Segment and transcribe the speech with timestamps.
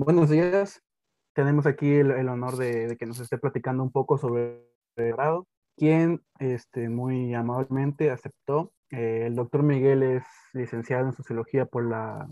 [0.00, 0.82] buenos días.
[1.34, 4.66] Tenemos aquí el, honor de, que nos esté platicando un poco sobre
[4.96, 5.46] el grado,
[5.76, 8.72] quien este, muy amablemente aceptó.
[8.90, 10.24] Eh, el doctor Miguel es
[10.54, 12.28] licenciado en Sociología por la,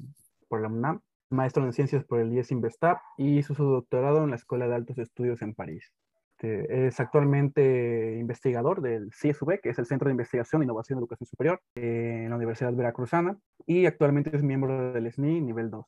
[0.49, 1.01] por la UNAM,
[1.31, 4.75] maestro en Ciencias por el IES Investap y hizo su doctorado en la Escuela de
[4.75, 5.93] Altos Estudios en París.
[6.39, 11.27] Este, es actualmente investigador del CSV, que es el Centro de Investigación, Innovación y Educación
[11.27, 15.85] Superior eh, en la Universidad Veracruzana, y actualmente es miembro del SNI nivel 2.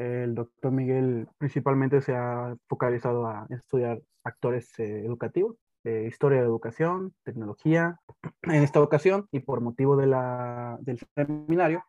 [0.00, 6.46] El doctor Miguel principalmente se ha focalizado a estudiar actores eh, educativos, eh, historia de
[6.46, 8.00] educación, tecnología.
[8.42, 11.84] En esta ocasión, y por motivo de la, del seminario,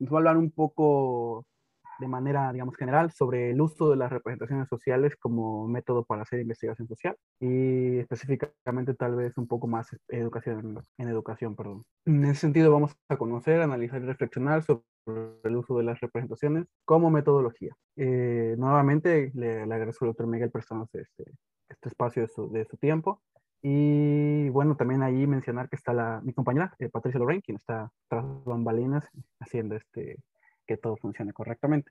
[0.00, 1.46] nos va a hablar un poco
[2.04, 6.40] de manera, digamos, general sobre el uso de las representaciones sociales como método para hacer
[6.40, 11.82] investigación social y específicamente tal vez un poco más educación, en educación, perdón.
[12.04, 14.82] En ese sentido vamos a conocer, analizar y reflexionar sobre
[15.44, 17.74] el uso de las representaciones como metodología.
[17.96, 21.24] Eh, nuevamente le, agradezco al doctor Miguel prestándonos este,
[21.70, 23.22] este espacio de su, de su tiempo
[23.62, 27.90] y bueno, también ahí mencionar que está la, mi compañera, eh, Patricia Lorraine, quien está
[28.10, 29.08] tras bambalinas
[29.40, 30.18] haciendo este,
[30.66, 31.90] que todo funcione correctamente.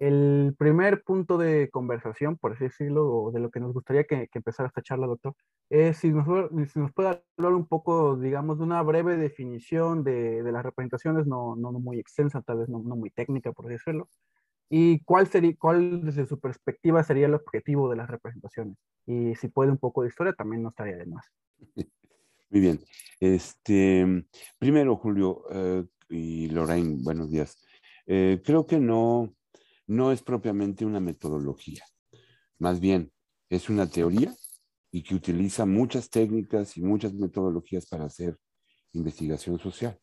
[0.00, 4.30] El primer punto de conversación, por así decirlo, o de lo que nos gustaría que,
[4.32, 5.34] empezara esta charla, doctor,
[5.68, 10.64] es si nos, nos, puede hablar un poco, digamos, de una breve definición de, las
[10.64, 14.08] representaciones, no, muy extensa, tal vez no, muy técnica, por así decirlo,
[14.70, 18.78] y cuál, sería, cuál desde su perspectiva sería el objetivo de las representaciones.
[19.04, 21.26] Y si puede un poco de historia, también no estaría de más.
[22.50, 22.80] Muy bien.
[23.20, 24.24] Este,
[24.58, 27.62] primero, Julio eh, y Lorraine, buenos días.
[28.06, 29.34] Eh, creo que no,
[29.86, 31.84] no es propiamente una metodología,
[32.58, 33.12] más bien
[33.48, 34.34] es una teoría
[34.92, 38.38] y que utiliza muchas técnicas y muchas metodologías para hacer
[38.92, 39.98] investigación social.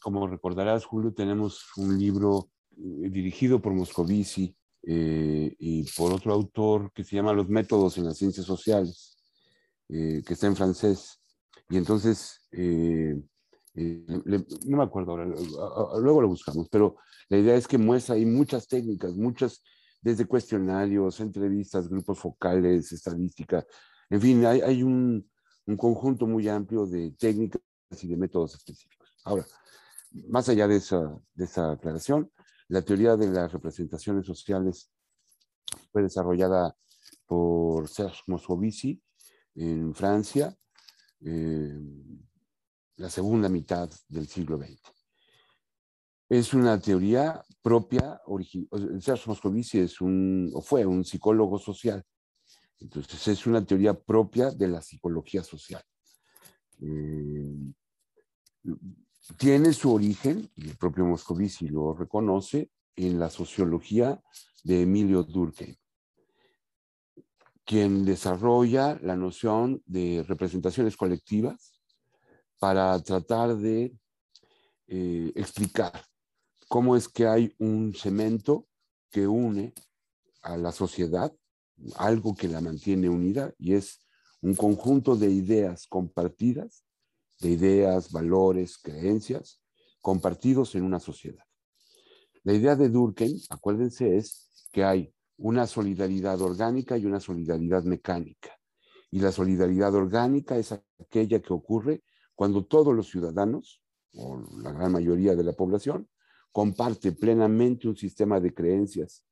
[0.00, 6.92] Como recordarás, Julio, tenemos un libro eh, dirigido por Moscovici eh, y por otro autor
[6.92, 9.12] que se llama Los métodos en las ciencias sociales,
[9.88, 11.20] que está en francés.
[11.68, 13.20] Y entonces eh,
[13.76, 15.26] no me acuerdo ahora,
[16.00, 16.96] luego lo buscamos, pero
[17.28, 19.62] la idea es que muestra hay muchas técnicas, muchas,
[20.00, 23.66] desde cuestionarios, entrevistas, grupos focales, estadística,
[24.08, 25.28] en fin, hay, hay un,
[25.66, 27.60] un, conjunto muy amplio de técnicas
[28.00, 29.08] y de métodos específicos.
[29.24, 29.44] Ahora,
[30.28, 32.30] más allá de esa, de esa aclaración,
[32.68, 34.90] la teoría de las representaciones sociales
[35.92, 36.76] fue desarrollada
[37.26, 39.02] por Serge Moscovici
[39.54, 40.56] en Francia.
[41.20, 41.78] Eh,
[42.96, 44.80] la segunda mitad del siglo XX.
[46.28, 48.20] Es una teoría propia,
[49.00, 52.02] Sergio Moscovici es un, o fue un psicólogo social,
[52.80, 55.82] entonces es una teoría propia de la psicología social.
[56.80, 57.72] Eh,
[59.38, 64.20] tiene su origen, y el propio Moscovici lo reconoce, en la sociología
[64.64, 65.76] de Emilio Durkheim,
[67.64, 71.75] quien desarrolla la noción de representaciones colectivas
[72.58, 73.96] para tratar de
[74.88, 75.92] eh, explicar
[76.68, 78.66] cómo es que hay un cemento
[79.10, 79.74] que une
[80.42, 81.32] a la sociedad,
[81.96, 84.00] algo que la mantiene unida, y es
[84.40, 86.84] un conjunto de ideas compartidas,
[87.40, 89.60] de ideas, valores, creencias,
[90.00, 91.44] compartidos en una sociedad.
[92.44, 98.56] La idea de Durkheim, acuérdense, es que hay una solidaridad orgánica y una solidaridad mecánica.
[99.10, 102.02] Y la solidaridad orgánica es aquella que ocurre
[102.36, 103.82] cuando todos los ciudadanos,
[104.14, 106.08] o la gran mayoría de la población,
[106.52, 109.24] comparte plenamente un sistema de creencias.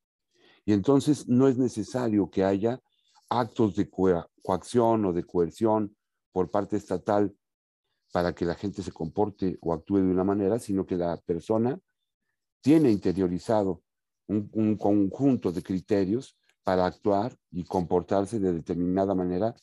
[0.65, 2.81] Y entonces no es necesario que haya
[3.29, 5.95] actos de coacción o de coerción
[6.31, 7.35] por parte estatal
[8.11, 11.79] para que la gente se comporte o actúe de una manera, sino que la persona
[12.61, 13.83] tiene interiorizado
[14.27, 19.55] un, un conjunto de criterios para actuar y comportarse de determinada manera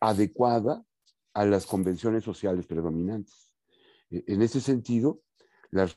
[0.00, 0.84] adecuada
[1.36, 3.52] a las convenciones sociales predominantes.
[4.10, 5.20] E, en ese sentido,
[5.70, 5.90] en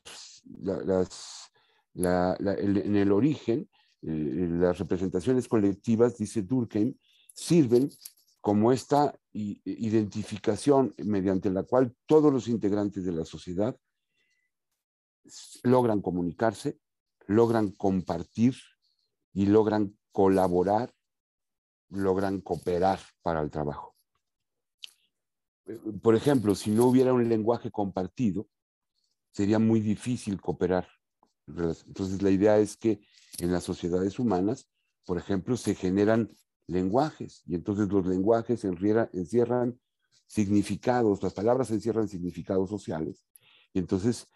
[2.95, 3.69] el origen,
[4.01, 6.93] eh, las representaciones colectivas, dice Durkheim,
[7.33, 7.89] sirven
[8.41, 13.77] como esta identificación mediante la cual todos los integrantes de la sociedad
[15.63, 16.79] logran comunicarse,
[17.27, 18.55] logran compartir
[19.33, 20.93] y logran colaborar,
[21.89, 23.98] logran cooperar para el trabajo
[26.01, 28.47] por ejemplo, si no hubiera un lenguaje compartido,
[29.31, 30.87] sería muy difícil cooperar.
[31.47, 33.01] Entonces, la idea es que
[33.39, 34.67] en las sociedades humanas,
[35.05, 36.29] por ejemplo, se generan
[36.67, 39.79] lenguajes y entonces los lenguajes encierran
[40.27, 43.25] significados, las palabras encierran significados sociales.
[43.73, 44.27] Y entonces,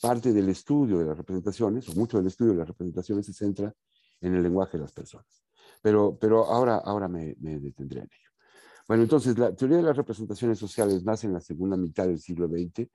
[0.00, 3.74] parte del estudio de las representaciones, o mucho del estudio de las representaciones se centra
[4.20, 5.42] en el lenguaje de las personas.
[5.82, 8.23] Pero, pero ahora, ahora me, me detendré en ello.
[8.86, 12.48] Bueno, entonces la teoría de las representaciones sociales nace en la segunda mitad del siglo
[12.48, 12.86] XX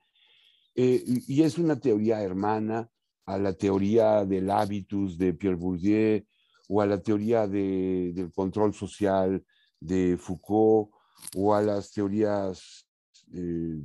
[0.76, 2.88] eh, y es una teoría hermana
[3.26, 6.24] a la teoría del hábitus de Pierre Bourdieu
[6.68, 9.44] o a la teoría de, del control social
[9.80, 10.90] de Foucault
[11.36, 12.86] o a las teorías,
[13.32, 13.78] eh,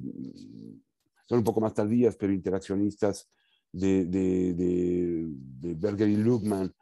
[1.28, 3.30] son un poco más tardías, pero interaccionistas
[3.72, 6.74] de, de, de Berger y Luhmann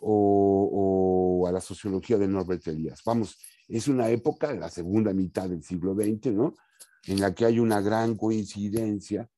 [0.00, 3.00] o, o, a la sociología de Norbert Elias.
[3.04, 3.38] Vamos,
[3.68, 6.54] es una época, la segunda mitad del siglo XX, ¿no?
[7.06, 9.28] en la que hay una gran coincidencia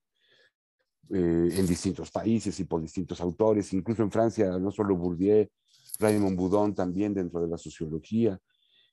[1.08, 5.49] eh, en distintos países y por distintos autores, incluso en Francia, no solo Bourdieu,
[5.99, 8.38] Raymond Boudon también dentro de la sociología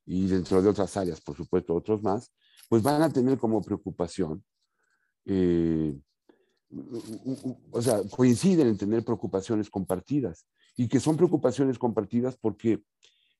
[0.05, 2.31] y dentro de otras áreas, por supuesto, otros más,
[2.69, 4.43] pues van a tener como preocupación,
[5.25, 5.95] eh,
[7.71, 12.83] o sea, coinciden en tener preocupaciones compartidas y que son preocupaciones compartidas porque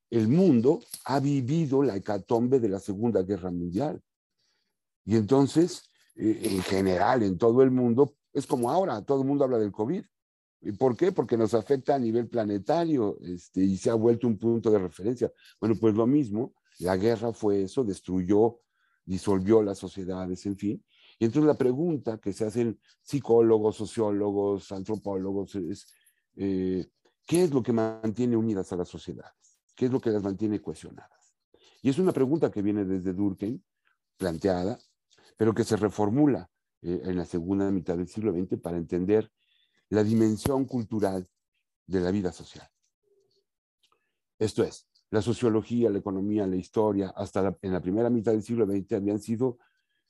[0.09, 4.01] el mundo ha vivido la hecatombe de la Segunda Guerra Mundial.
[5.05, 9.43] Y entonces, eh, en general, en todo el mundo, es como ahora, todo el mundo
[9.43, 10.03] habla del COVID.
[10.61, 11.11] ¿Y por qué?
[11.11, 15.31] Porque nos afecta a nivel planetario este, y se ha vuelto un punto de referencia.
[15.59, 18.61] Bueno, pues lo mismo, la guerra fue eso, destruyó,
[19.05, 20.85] disolvió las sociedades, en fin.
[21.19, 25.87] Y entonces la pregunta que se hacen psicólogos, sociólogos, antropólogos es,
[26.35, 26.87] eh,
[27.27, 29.42] ¿qué es lo que mantiene unidas a las sociedades?
[29.75, 31.33] ¿Qué es lo que las mantiene cohesionadas?
[31.81, 33.61] Y es una pregunta que viene desde Durkheim,
[34.17, 34.79] planteada,
[35.37, 36.49] pero que se reformula
[36.81, 39.31] eh, en la segunda mitad del siglo XX para entender
[39.89, 41.27] la dimensión cultural
[41.85, 42.67] de la vida social.
[44.39, 48.65] Esto es, la sociología, la economía, la historia, hasta en la primera mitad del siglo
[48.65, 49.57] XX habían sido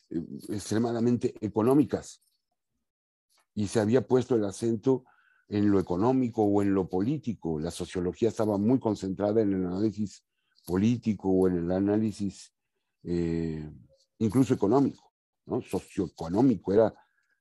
[0.09, 2.23] eh, extremadamente económicas
[3.53, 5.05] y se había puesto el acento
[5.47, 7.59] en lo económico o en lo político.
[7.59, 10.23] La sociología estaba muy concentrada en el análisis
[10.65, 12.53] político o en el análisis
[13.03, 13.69] eh,
[14.19, 15.11] incluso económico,
[15.45, 15.61] ¿no?
[15.61, 16.93] socioeconómico, era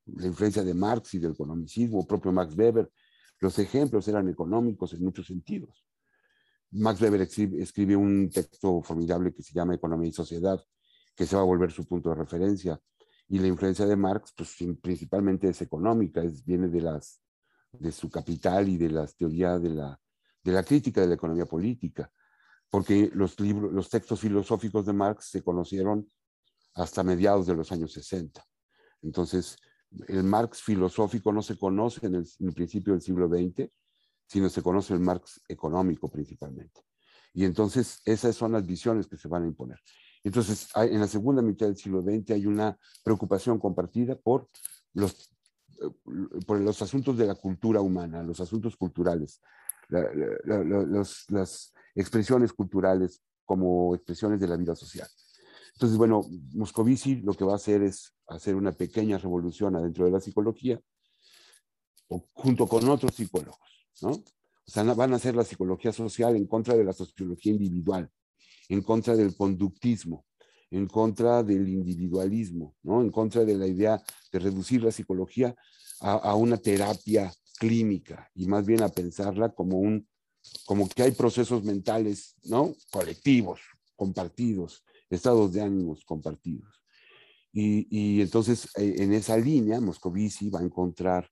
[0.06, 2.90] la influencia de Marx y del economicismo, propio Max Weber.
[3.38, 5.86] Los ejemplos eran económicos en muchos sentidos.
[6.72, 10.60] Max Weber escribe, un texto formidable que se llama Economía y Sociedad,
[11.14, 12.80] que se va a volver su punto de referencia.
[13.28, 17.21] Y la influencia de Marx, pues principalmente es económica, es, viene de, las,
[17.72, 20.00] de su capital y de las teorías de la,
[20.42, 22.10] de la crítica de la economía política,
[22.70, 26.06] porque los, libros, los textos filosóficos de Marx se conocieron
[26.74, 28.44] hasta mediados de los años 60.
[29.02, 29.56] Entonces,
[30.08, 33.70] el Marx filosófico no se conoce en el, principio del siglo XX,
[34.26, 36.80] sino se conoce el Marx económico principalmente.
[37.34, 39.78] Y entonces esas son las visiones que se van a imponer.
[40.24, 44.48] Entonces, en la segunda mitad del siglo XX hay una preocupación compartida por
[44.94, 45.31] los,
[46.46, 49.40] por los asuntos de la cultura humana, los asuntos culturales,
[49.88, 55.08] las expresiones culturales como expresiones de la vida social.
[55.74, 56.22] Entonces, bueno,
[56.54, 60.80] Moscovici lo que va a hacer es hacer una pequeña revolución adentro de la psicología,
[62.08, 63.58] o junto con otros psicólogos,
[64.02, 64.10] ¿no?
[64.10, 68.10] O sea, van a hacer la psicología social en contra de la sociología individual,
[68.68, 70.24] en contra del conductismo,
[70.72, 73.00] en contra del individualismo, ¿no?
[73.00, 74.02] En contra de la idea
[74.32, 75.54] de reducir la psicología
[76.00, 80.08] a, a una terapia clínica y más bien a pensarla como un,
[80.66, 82.74] como que hay procesos mentales, ¿no?
[82.90, 83.60] Colectivos,
[83.94, 86.82] compartidos, estados de ánimos compartidos.
[87.54, 91.28] Y, entonces eh, en esa línea Moscovici va a encontrar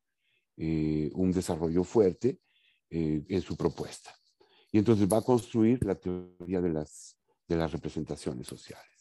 [0.57, 2.41] eh, un desarrollo fuerte
[2.91, 4.15] eh, en su propuesta.
[4.71, 7.17] Y entonces va a construir la teoría de las,
[7.49, 9.00] de las representaciones sociales,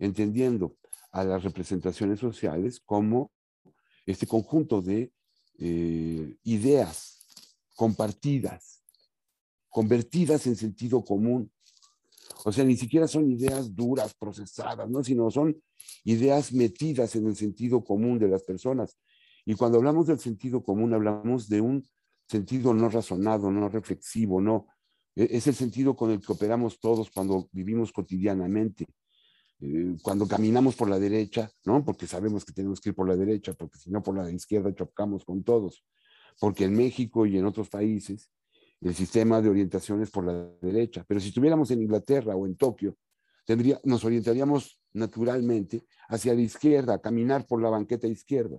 [0.00, 0.76] entendiendo
[1.12, 3.30] a las representaciones sociales como
[4.06, 5.12] este conjunto de
[6.42, 7.26] ideas
[7.76, 8.82] compartidas,
[9.68, 11.52] convertidas en sentido común,
[12.44, 15.04] o sea, ni siquiera son ideas duras, procesadas, ¿no?
[15.04, 15.56] Sino son
[16.04, 18.96] ideas metidas en el sentido común de las personas.
[19.44, 21.86] Y cuando hablamos del sentido común, hablamos de un
[22.28, 24.66] sentido no razonado, no reflexivo, no.
[25.14, 28.86] E, es el sentido con el que operamos todos cuando vivimos cotidianamente.
[29.60, 31.84] Eh, cuando caminamos por la derecha, ¿no?
[31.84, 34.74] Porque sabemos que tenemos que ir por la derecha, porque si no por la izquierda
[34.74, 35.84] chocamos con todos.
[36.38, 38.30] Porque en México y en otros países
[38.80, 41.04] el sistema de orientación es por la derecha.
[41.06, 42.96] Pero si estuviéramos en Inglaterra o en Tokio,
[43.44, 48.58] tendría, nos orientaríamos naturalmente hacia la izquierda, caminar por la banqueta izquierda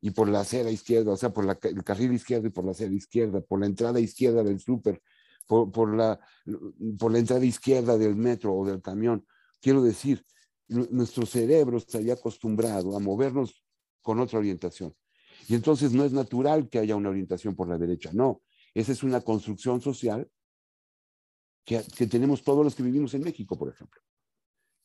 [0.00, 2.92] y por la acera izquierda, o sea, por el carril izquierdo y por la acera
[2.92, 5.00] izquierda, por la entrada izquierda del súper,
[5.46, 6.18] por, por, la,
[6.98, 9.24] por la entrada izquierda del metro o del camión.
[9.62, 10.26] Quiero decir,
[10.66, 13.64] nuestro cerebro estaría acostumbrado a movernos
[14.02, 14.92] con otra orientación.
[15.48, 18.42] Y entonces no es natural que haya una orientación por la derecha, no.
[18.74, 20.28] Esa es una construcción social
[21.64, 24.00] que, tenemos todos los que vivimos en México, por ejemplo.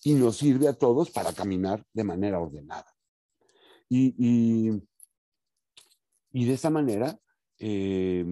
[0.04, 2.94] Y nos sirve a todos para caminar de manera ordenada.
[3.90, 4.14] Y,
[6.32, 7.20] y, de esa manera
[7.58, 8.32] eh,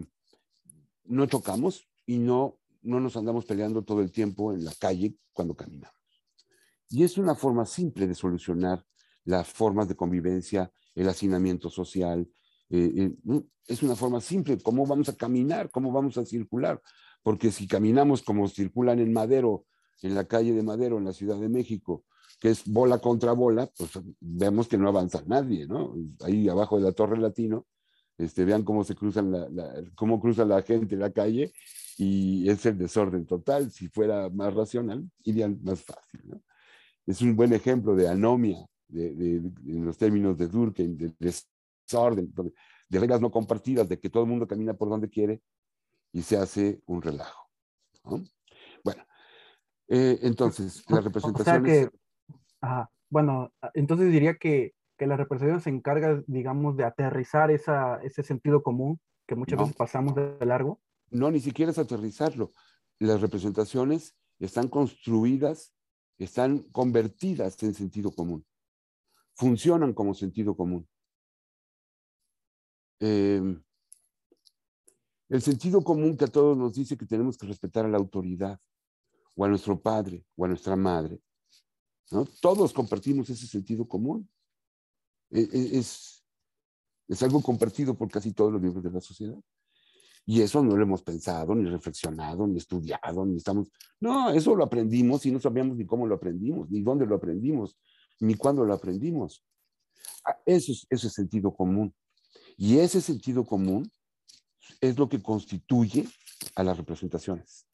[1.06, 5.56] no chocamos y no, no nos andamos peleando todo el tiempo en la calle cuando
[5.56, 5.95] caminamos.
[6.90, 8.86] Y es una forma simple de solucionar
[9.24, 12.30] las formas de convivencia, el hacinamiento social.
[12.70, 16.82] Eh, eh, es una forma simple, cómo vamos a caminar, cómo vamos a circular.
[17.24, 19.66] Porque si caminamos como circulan en Madero,
[20.02, 22.06] en la calle de Madero, en la Ciudad de México,
[22.40, 25.96] que es bola contra bola, pues vemos que no avanza nadie, ¿no?
[26.22, 27.66] Ahí abajo de la Torre Latino,
[28.18, 29.48] este, vean cómo se cruzan la,
[29.96, 31.52] cómo cruza la gente en la calle
[31.98, 33.72] y es el desorden total.
[33.72, 36.42] Si fuera más racional, irían más fácil, ¿no?
[37.06, 42.34] Es un buen ejemplo de anomia, de, en los términos de Durkheim, de, desorden,
[42.90, 45.42] de reglas no compartidas, de que todo el mundo camina por donde quiere
[46.12, 47.50] y se hace un relajo.
[48.84, 49.04] Bueno,
[49.88, 51.90] eh, entonces, la representación que,
[53.10, 58.64] bueno, entonces diría que, que, la representación se encarga, digamos, de aterrizar esa, ese sentido
[58.64, 60.80] común que muchas veces pasamos de largo.
[61.10, 62.52] No, ni siquiera es aterrizarlo.
[63.00, 65.75] Las representaciones están construidas
[66.18, 68.46] están convertidas en sentido común,
[69.36, 70.88] funcionan como sentido común.
[73.00, 73.62] Em,
[75.30, 78.60] el sentido común que a todos nos dice que tenemos que respetar a la autoridad,
[79.36, 81.20] o a nuestro padre, o a nuestra madre.
[82.12, 82.26] ¿no?
[82.42, 84.30] Todos compartimos ese sentido común.
[85.30, 86.24] E, e, es,
[87.08, 89.38] es algo compartido por casi todos los miembros de la sociedad.
[90.26, 93.70] Y eso no lo hemos pensado, ni reflexionado, ni estudiado, ni estamos...
[94.00, 97.78] No, eso lo aprendimos y no sabíamos ni cómo lo aprendimos, ni dónde lo aprendimos,
[98.20, 99.46] ni cuándo lo aprendimos.
[100.26, 101.94] Ah, eso es, eso es sentido común.
[102.58, 103.90] Y ese sentido común
[104.82, 106.08] es lo que constituye
[106.56, 107.68] a las representaciones.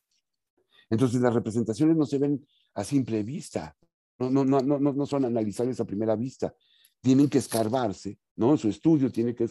[0.89, 3.77] Entonces las representaciones no se ven a simple vista,
[4.19, 6.53] no, no, no, no, no son analizables a primera vista.
[6.99, 8.57] Tienen que escarbarse, ¿no?
[8.57, 9.49] Su estudio tiene que,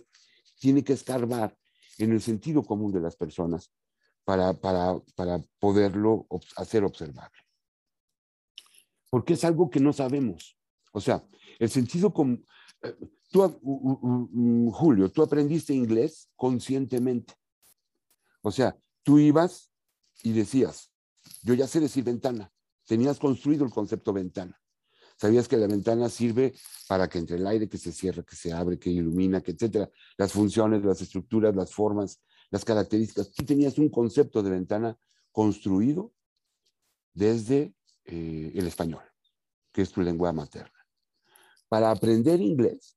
[0.58, 1.56] tiene que escarbar
[2.04, 3.72] en el sentido común de las personas
[4.24, 6.26] para, para, para poderlo
[6.56, 7.38] hacer observable.
[9.10, 10.56] Porque es algo que no sabemos.
[10.92, 11.26] O sea,
[11.58, 12.44] el sentido común...
[12.82, 12.96] Eh,
[13.30, 13.42] tú,
[14.72, 17.34] Julio, tú aprendiste inglés conscientemente.
[18.42, 19.72] O sea, tú ibas
[20.22, 20.92] y decías,
[21.42, 22.52] yo ya sé decir ventana.
[22.86, 24.59] Tenías construido el concepto ventana.
[25.20, 26.54] Sabías que la ventana sirve
[26.88, 29.90] para que entre el aire que se cierra, que se abre, que ilumina, que etcétera,
[30.16, 33.30] las funciones, las estructuras, las formas, las características.
[33.30, 34.98] Tú tenías un concepto de ventana
[35.30, 36.14] construido
[37.12, 37.74] desde
[38.06, 39.02] eh, el español,
[39.72, 40.86] que es tu lengua materna.
[41.68, 42.96] Para aprender inglés,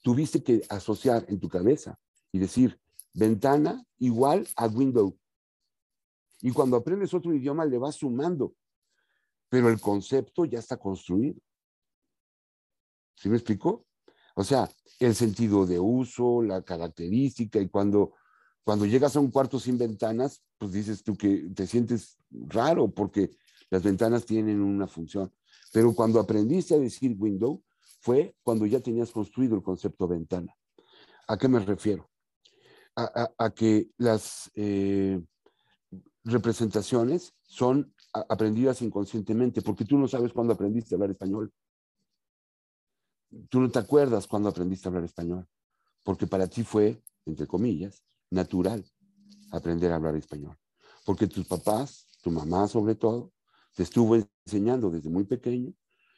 [0.00, 2.00] tuviste que asociar en tu cabeza
[2.32, 2.80] y decir
[3.12, 5.14] ventana igual a window.
[6.40, 8.54] Y cuando aprendes otro idioma le vas sumando
[9.48, 11.36] pero el concepto ya está construido.
[13.14, 13.86] ¿Sí me explico?
[14.34, 14.68] O sea,
[15.00, 18.14] el sentido de uso, la característica, y cuando,
[18.64, 23.30] cuando llegas a un cuarto sin ventanas, pues dices tú que te sientes raro porque
[23.70, 25.32] las ventanas tienen una función.
[25.72, 27.62] Pero cuando aprendiste a decir window,
[28.00, 30.54] fue cuando ya tenías construido el concepto ventana.
[31.28, 32.08] ¿A qué me refiero?
[32.94, 35.20] A, que las eh,
[36.24, 37.92] representaciones son
[38.28, 41.52] aprendidas inconscientemente, porque tú no sabes cuándo aprendiste a hablar español.
[43.48, 45.46] Tú no te acuerdas cuándo aprendiste a hablar español,
[46.02, 48.84] porque para ti fue, entre comillas, natural
[49.50, 50.56] aprender a hablar español.
[51.04, 53.32] Porque tus papás, tu mamá sobre todo,
[53.74, 55.74] te estuvo enseñando desde muy pequeño,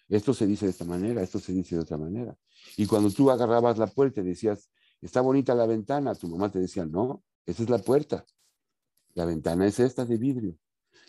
[0.09, 2.37] esto se dice de esta manera, esto se dice de otra manera.
[2.77, 6.61] Y cuando tú agarrabas la puerta y decías, está bonita la ventana, tu mamá te
[6.61, 8.25] decía, no, esa es la puerta.
[9.15, 10.57] La ventana es esta de vidrio.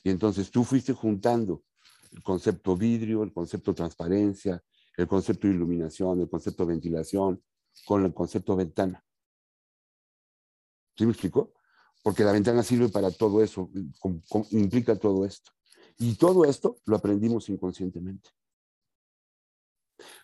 [0.03, 1.63] Y entonces tú fuiste juntando
[2.11, 4.63] el concepto vidrio, el concepto transparencia,
[4.97, 7.43] el concepto iluminación, el concepto ventilación,
[7.85, 9.03] con el concepto ventana.
[10.97, 11.53] ¿Sí me explico?
[12.03, 13.69] Porque la ventana sirve para todo eso,
[14.51, 15.51] implica todo esto.
[15.97, 18.29] Y todo esto lo aprendimos inconscientemente.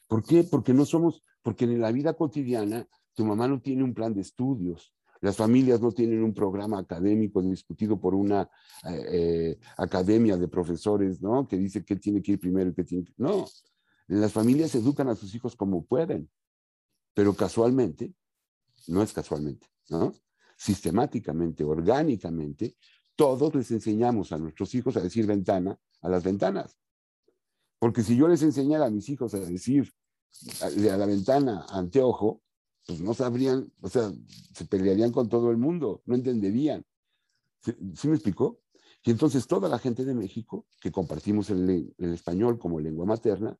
[0.07, 0.43] ¿Por qué?
[0.43, 4.21] Porque no somos, porque en la vida cotidiana tu mamá no tiene un plan de
[4.21, 4.94] estudios,
[5.25, 8.43] las familias no tienen un programa académico discutido por una
[8.87, 11.47] eh, eh, academia de profesores, ¿no?
[11.47, 13.13] Que dice qué tiene que ir primero y qué tiene que...
[13.17, 13.47] No,
[14.05, 16.29] las familias educan a sus hijos como pueden,
[17.15, 18.13] pero casualmente,
[18.87, 20.13] no es casualmente, ¿no?
[20.57, 22.77] Sistemáticamente, orgánicamente,
[23.15, 26.77] todos les enseñamos a nuestros hijos a decir ventana a las ventanas.
[27.79, 29.91] Porque si yo les enseñara a mis hijos a decir
[30.61, 32.43] a la ventana anteojo,
[32.85, 34.11] pues no sabrían, o sea,
[34.53, 36.85] se pelearían con todo el mundo, no entenderían.
[37.61, 38.61] ¿Sí, me explicó?
[39.03, 43.57] Y entonces toda la gente de México, que compartimos el, español como lengua materna,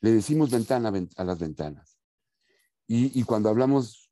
[0.00, 1.98] le decimos ventana a las ventanas.
[2.86, 4.10] Y, cuando hablamos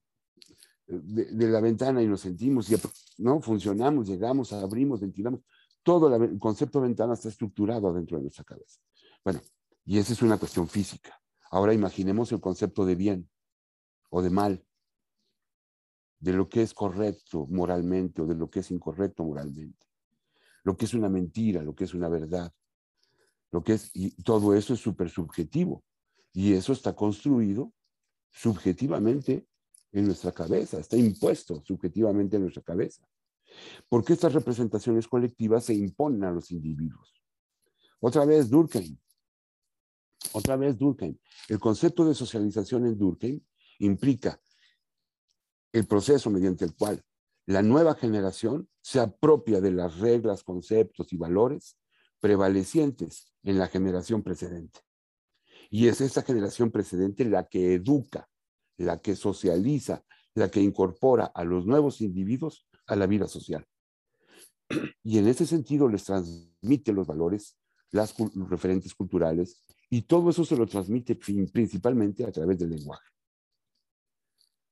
[0.87, 2.77] de, la ventana y nos sentimos, y,
[3.19, 3.41] ¿no?
[3.41, 5.41] funcionamos, llegamos, abrimos, ventilamos,
[5.83, 8.81] todo el concepto de ventana está estructurado dentro de nuestra cabeza.
[9.25, 9.41] Bueno,
[9.85, 11.19] y esa es una cuestión física.
[11.51, 13.31] Ahora imaginemos el concepto de bien
[14.11, 14.65] o de mal,
[16.19, 19.87] de lo que es correcto moralmente o de lo que es incorrecto moralmente,
[20.65, 22.53] lo que es una mentira, lo que es una verdad,
[23.53, 25.85] lo que es, y todo eso es súper subjetivo,
[26.33, 27.73] y eso está construido
[28.31, 29.47] subjetivamente
[29.93, 33.07] en nuestra cabeza, está impuesto subjetivamente en nuestra cabeza,
[33.89, 37.15] porque estas representaciones colectivas se imponen a los individuos.
[38.01, 38.99] Otra vez Durkheim,
[40.33, 41.17] otra vez Durkheim.
[41.49, 43.41] El concepto de socialización en Durkheim
[43.79, 44.41] implica
[45.73, 47.03] el proceso mediante el cual
[47.47, 51.79] la nueva generación se apropia de las reglas, conceptos y valores
[52.21, 54.81] prevalecientes en la generación precedente.
[55.71, 58.29] Y es esa generación precedente la que educa,
[58.79, 60.05] la que socializa,
[60.35, 63.67] la que incorpora a los nuevos individuos a la vida social.
[65.03, 67.57] Y en ese sentido les transmite los valores,
[67.91, 68.15] las
[68.49, 73.09] referentes culturales, y todo eso se lo transmite principalmente a través del lenguaje.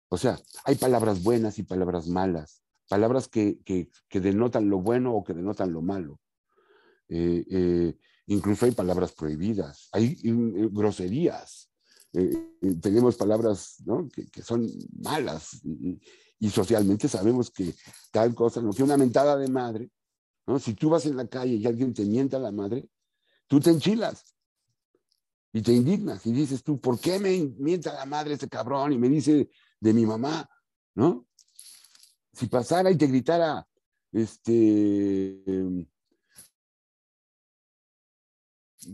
[0.08, 3.58] O sea, hay palabras buenas y palabras malas, palabras que,
[4.12, 6.20] denotan lo bueno o que denotan lo malo.
[7.08, 11.70] Eh, eh, incluso hay palabras prohibidas, hay eh, groserías,
[12.80, 13.82] tenemos palabras
[14.30, 14.70] que, son
[15.02, 17.74] malas y, socialmente sabemos que
[18.12, 19.90] tal cosa, lo que una mentada de madre,
[20.46, 20.60] ¿no?
[20.60, 22.88] si tú vas en la calle y alguien te mienta a la madre,
[23.48, 24.22] tú te enchilas
[25.52, 28.98] y te indignas y dices tú, ¿por qué me mienta la madre ese cabrón y
[28.98, 29.48] me dice
[29.84, 30.48] de mi mamá,
[30.94, 31.26] ¿no?
[32.32, 33.68] Si pasara y te gritara,
[34.12, 35.44] este,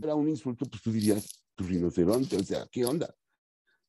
[0.03, 3.15] era un insulto, pues tú dirías, tu rinoceronte, o sea, ¿qué onda?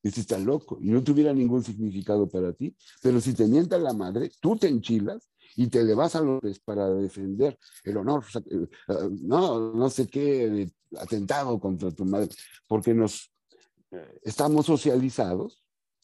[0.01, 3.91] Este está loco y no tuviera ningún significado para ti, pero si te mienta la
[3.91, 8.67] madre, tú te enchilas y te le vas a los para defender el honor, eh,
[9.21, 12.29] no, no sé qué atentado contra tu madre,
[12.65, 13.29] porque nos
[13.91, 15.63] eh, estamos socializados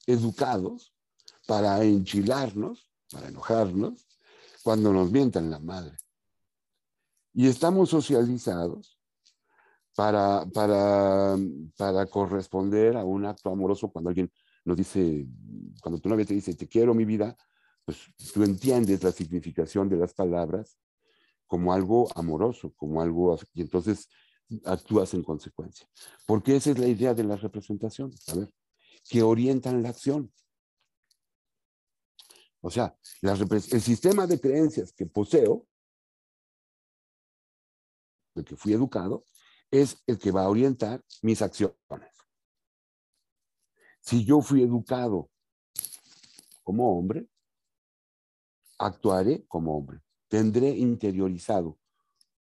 [0.10, 0.94] educados
[1.50, 4.08] para enchilarnos, para enojarnos,
[4.62, 5.98] cuando nos mientan la madre.
[7.34, 9.00] Y estamos socializados
[9.96, 11.36] para, para,
[11.76, 14.32] para corresponder a un acto amoroso cuando alguien
[14.64, 15.26] nos dice,
[15.82, 17.36] cuando tu novia te dice, te quiero mi vida,
[17.84, 17.98] pues
[18.32, 20.78] tú entiendes la significación de las palabras
[21.48, 24.08] como algo amoroso, como algo, y entonces
[24.66, 25.90] actúas en consecuencia.
[26.28, 28.30] Porque esa es la idea de las representaciones.
[28.30, 28.54] A ver,
[29.10, 30.32] que orientan la acción.
[32.62, 35.66] O sea, el sistema de creencias que poseo,
[38.36, 39.26] el que fui educado,
[39.72, 41.78] es el que va a orientar mis acciones.
[44.02, 45.30] Si yo fui educado
[46.64, 47.30] como hombre,
[48.78, 50.00] actuaré como hombre.
[50.28, 51.80] Tendré interiorizado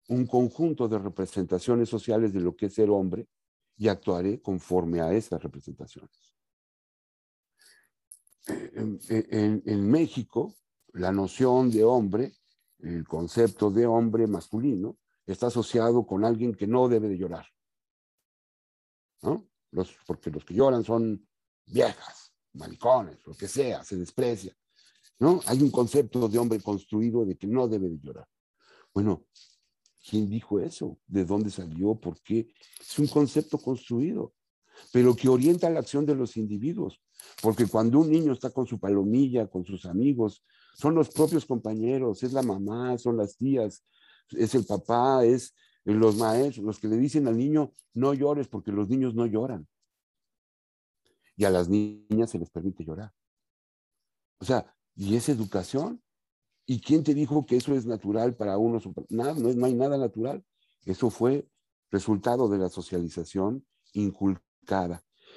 [0.08, 3.28] un conjunto de representaciones sociales de lo que es ser hombre
[3.76, 6.31] y actuaré conforme a esas representaciones
[8.46, 10.54] en, México,
[10.92, 12.32] la noción de hombre,
[12.80, 17.46] el concepto de hombre masculino, está asociado con alguien que no debe de llorar.
[19.22, 19.48] ¿no?
[19.70, 21.26] Los, porque los que lloran son
[21.66, 24.56] viejas, maricones, lo que sea, se desprecia.
[25.18, 25.40] ¿no?
[25.46, 28.28] Hay un concepto de hombre construido de que no debe de llorar.
[28.92, 29.24] Bueno,
[30.04, 30.98] ¿quién dijo eso?
[31.06, 31.94] ¿De dónde salió?
[31.94, 32.52] ¿Por qué?
[32.80, 34.34] Es un concepto construido,
[34.92, 37.00] pero que orienta la acción de los individuos.
[37.40, 42.22] Porque cuando un niño está con su palomilla, con sus amigos, son los propios compañeros,
[42.22, 43.84] es la mamá, son las tías,
[44.30, 48.72] es el papá, es los maestros, los que le dicen al niño, no llores porque
[48.72, 49.66] los niños no lloran.
[51.36, 53.12] Y a las niñas se les permite llorar.
[54.38, 56.02] O sea, ¿y es educación?
[56.66, 58.88] ¿Y quién te dijo que eso es natural para unos?
[59.08, 60.44] Nada, no, no hay nada natural.
[60.84, 61.48] Eso fue
[61.90, 64.51] resultado de la socialización inculcada.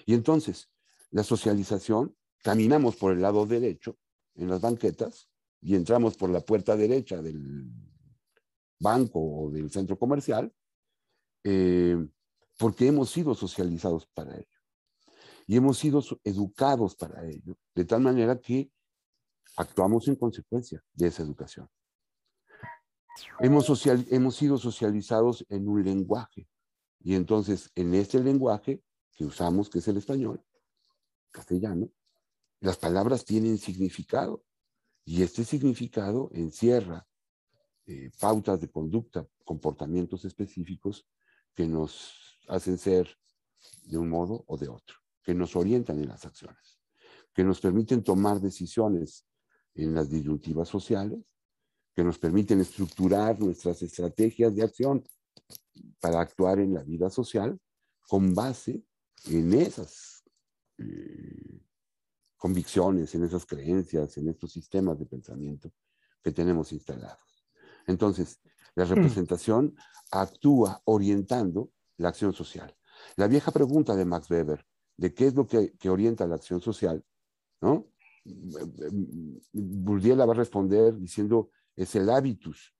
[0.05, 0.69] Y entonces,
[1.11, 3.97] la socialización, caminamos por el lado derecho
[4.35, 5.29] en las banquetas
[5.61, 7.71] y entramos por la puerta derecha del
[8.79, 10.53] banco o del centro comercial,
[11.43, 11.97] eh,
[12.57, 14.59] porque hemos sido socializados para ello.
[15.47, 18.71] Y hemos sido educados para ello, de tal manera que
[19.57, 21.69] actuamos en consecuencia de esa educación.
[23.39, 26.47] Hemos, social, hemos sido socializados en un lenguaje.
[26.99, 28.83] Y entonces, en este lenguaje
[29.15, 30.43] que usamos, que es el español,
[31.31, 31.89] castellano,
[32.59, 34.43] las palabras tienen significado
[35.03, 37.07] y este significado encierra
[37.85, 41.07] eh, pautas de conducta, comportamientos específicos
[41.53, 43.17] que nos hacen ser
[43.83, 46.79] de un modo o de otro, que nos orientan en las acciones,
[47.33, 49.25] que nos permiten tomar decisiones
[49.75, 51.19] en las disyuntivas sociales,
[51.93, 55.03] que nos permiten estructurar nuestras estrategias de acción
[55.99, 57.59] para actuar en la vida social
[58.07, 58.83] con base
[59.25, 60.23] en esas
[60.77, 61.61] eh,
[62.37, 65.71] convicciones, en esas creencias, en estos sistemas de pensamiento
[66.21, 67.45] que tenemos instalados.
[67.87, 68.39] Entonces,
[68.75, 68.89] la hmm.
[68.89, 69.75] representación
[70.11, 72.75] actúa orientando la acción social.
[73.15, 74.65] La vieja pregunta de Max Weber,
[74.97, 77.03] de qué es lo que, orienta la acción social,
[77.61, 77.87] ¿no?
[79.53, 82.73] Bourdieu la va a responder diciendo, es el hábitus,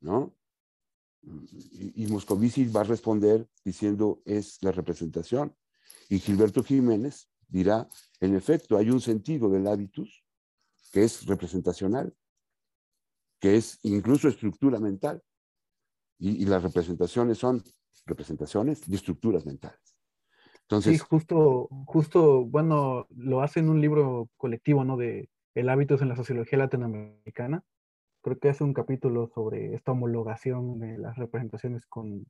[0.00, 0.36] ¿no?
[1.26, 5.56] Y, Moscovici va a responder diciendo, es la representación.
[6.08, 7.88] Y Gilberto Jiménez dirá,
[8.20, 10.24] en efecto, hay un sentido del hábitus
[10.92, 12.14] que es representacional,
[13.40, 15.22] que es incluso estructura mental.
[16.18, 17.62] Y, las representaciones son
[18.06, 19.96] representaciones de estructuras mentales.
[20.62, 24.96] Entonces, justo, justo, bueno, lo hace en un libro colectivo, ¿no?
[24.96, 27.64] De El hábitos en la sociología latinoamericana.
[28.26, 32.26] Creo que hace un capítulo sobre esta homologación de las representaciones con,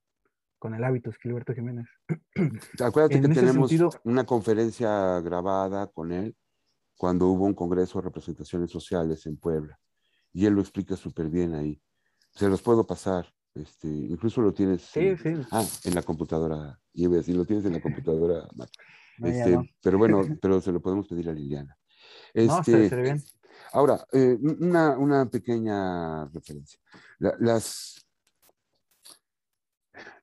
[0.58, 1.86] con el hábitos, Gilberto Jiménez.
[2.84, 3.72] Acuérdate que tenemos
[4.04, 6.36] una conferencia grabada con él
[6.98, 9.80] cuando hubo un congreso de representaciones sociales en Puebla.
[10.34, 11.80] Y él lo explica súper bien ahí.
[12.30, 13.32] Se los puedo pasar.
[13.54, 15.32] Este, incluso lo tienes sí, sí.
[15.50, 16.78] Ah, en la computadora.
[16.92, 18.46] Y voy a decir, lo tienes en la computadora,
[19.22, 21.74] Este, Pero bueno, pero se lo podemos pedir a Liliana.
[22.34, 23.22] Este, no, bien.
[23.72, 26.78] Ahora, eh, una, pequeña referencia.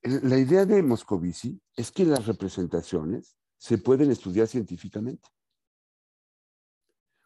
[0.03, 5.29] la idea de Moscovici es que las representaciones se pueden estudiar científicamente.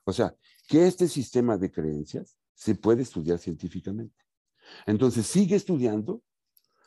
[0.06, 0.36] O sea,
[0.67, 4.15] que este sistema de creencias se puede estudiar científicamente.
[4.86, 6.23] Entonces sigue estudiando,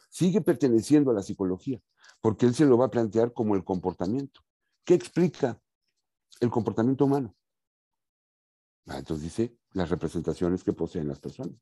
[0.08, 1.80] sigue perteneciendo a la psicología,
[2.20, 4.40] porque él se lo va a plantear como el comportamiento.
[4.84, 5.60] ¿Qué explica
[6.40, 7.34] el comportamiento humano?
[8.86, 11.56] Ah, entonces dice las representaciones que poseen las personas.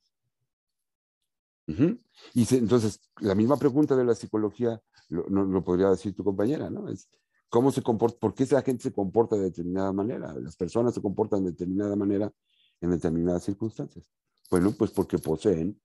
[2.33, 6.89] Y entonces, la misma pregunta de la psicología lo, lo, podría decir tu compañera, ¿no?
[6.89, 7.11] Es
[7.51, 11.03] cómo se comporta, por qué esa gente se comporta de determinada manera, las personas se
[11.03, 12.33] comportan de determinada manera
[12.81, 14.11] en determinadas circunstancias.
[14.51, 15.79] Bueno, pues porque poseen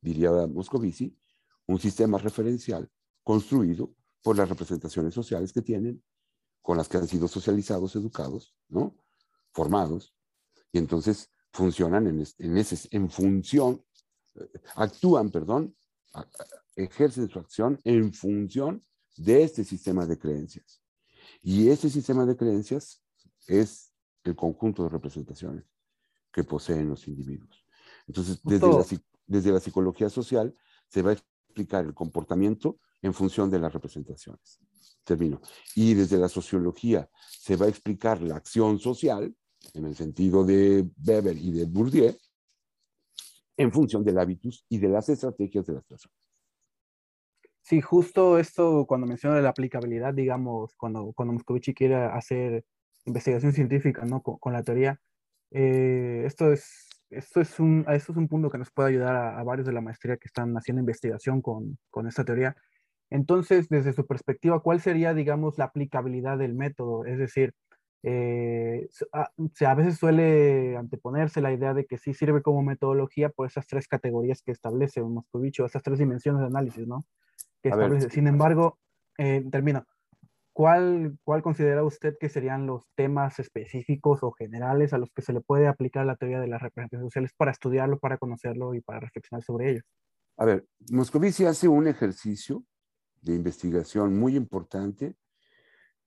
[0.00, 1.16] diría Moscovici,
[1.66, 2.90] un sistema referencial
[3.22, 6.02] construido por las representaciones sociales que tienen,
[6.62, 8.96] con las que han sido socializados, educados, ¿no?
[9.52, 10.14] Formados,
[10.72, 13.84] y entonces funcionan en, en, ese, en función,
[14.76, 15.74] actúan, perdón,
[16.76, 18.84] ejercen su acción en función
[19.16, 20.82] de este sistema de creencias.
[21.42, 23.02] Y este sistema de creencias
[23.46, 23.92] es
[24.24, 25.64] el conjunto de representaciones
[26.32, 27.64] que poseen los individuos.
[28.06, 28.84] Entonces, desde la,
[29.26, 30.54] desde la psicología social
[30.88, 34.60] se va a explicar el comportamiento en función de las representaciones.
[35.04, 35.40] Termino.
[35.74, 39.34] Y desde la sociología se va a explicar la acción social,
[39.74, 42.16] en el sentido de Weber y de Bourdieu,
[43.56, 46.16] en función del hábitus y de las estrategias de las personas.
[47.62, 52.64] Sí, justo esto cuando menciona la aplicabilidad, digamos, cuando, cuando Moscovici quiere hacer
[53.04, 54.22] investigación científica ¿no?
[54.22, 55.00] con, la teoría,
[55.50, 59.42] eh, esto es esto es un, esto es un punto que nos puede ayudar a,
[59.42, 62.56] varios de la maestría que están haciendo investigación con, con, esta teoría.
[63.10, 67.06] Entonces, desde su perspectiva, ¿cuál sería, digamos, la aplicabilidad del método?
[67.06, 67.54] Es decir,
[68.02, 69.30] eh, a,
[69.66, 73.88] a, veces suele anteponerse la idea de que sí sirve como metodología por esas tres
[73.88, 77.04] categorías que establece Moscovich, esas tres dimensiones de análisis, ¿no?
[77.62, 78.10] Que establece.
[78.10, 78.78] Sin embargo,
[79.18, 79.84] eh, termino.
[80.52, 85.32] ¿Cuál, ¿Cuál considera usted que serían los temas específicos o generales a los que se
[85.32, 88.98] le puede aplicar la teoría de las representaciones sociales para estudiarlo, para conocerlo y para
[88.98, 89.82] reflexionar sobre ello?
[90.36, 92.64] A ver, Moscovici hace un ejercicio
[93.22, 95.14] de investigación muy importante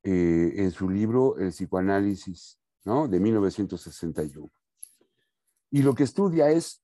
[0.03, 3.07] eh, en su libro El psicoanálisis, ¿no?
[3.07, 4.51] De 1961.
[5.71, 6.81] Y lo que estudia es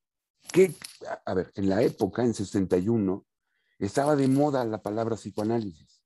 [0.51, 0.73] que,
[1.25, 3.25] a ver, en la época, en 61,
[3.79, 6.01] estaba de moda la palabra psicoanálisis.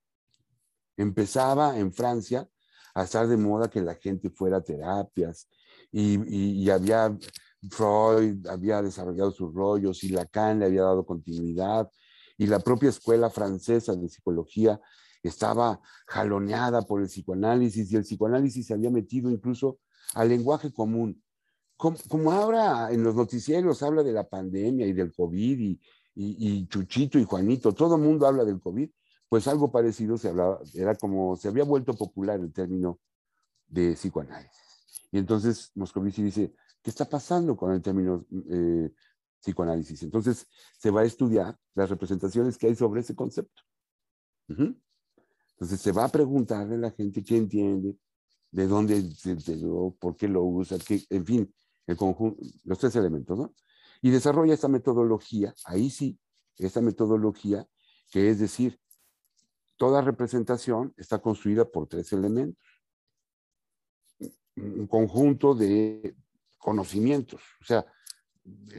[0.98, 2.50] Empezaba en Francia
[2.94, 5.48] a estar de moda que la gente fuera a terapias
[5.92, 7.18] y, había
[7.70, 11.90] Freud había desarrollado sus rollos y Lacan le había dado continuidad
[12.38, 14.80] y la propia escuela francesa de psicología
[15.28, 19.80] estaba jaloneada por el psicoanálisis y el psicoanálisis se había metido incluso
[20.14, 21.22] al lenguaje común.
[21.78, 25.80] Como, ahora en los noticieros habla de la pandemia y del COVID y,
[26.14, 28.90] y Chuchito y Juanito, todo el mundo habla del COVID,
[29.28, 33.00] pues algo parecido se hablaba, era como se había vuelto popular el término
[33.68, 34.52] de psicoanálisis.
[35.12, 36.54] Y entonces Moscovici dice,
[36.84, 38.92] ¿qué está pasando con el término eh,
[39.42, 40.04] psicoanálisis.
[40.04, 43.64] Entonces, se va a estudiar las representaciones que hay sobre ese concepto.
[45.62, 47.96] Entonces, se va a preguntarle a la gente qué entiende,
[48.50, 49.38] de dónde se
[50.00, 51.54] por qué lo usa, qué, en fin,
[51.86, 53.54] el conjunto, los tres elementos, ¿no?
[54.02, 56.20] Y desarrolla esta metodología, ahí sí,
[56.58, 57.68] esta metodología,
[58.10, 58.80] que es decir,
[59.78, 62.66] toda representación está construida por tres elementos.
[64.56, 66.16] Un conjunto de
[66.58, 67.86] conocimientos, o sea,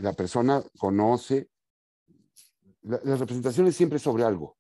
[0.01, 1.49] la persona conoce,
[2.81, 4.57] la, las representaciones siempre sobre algo,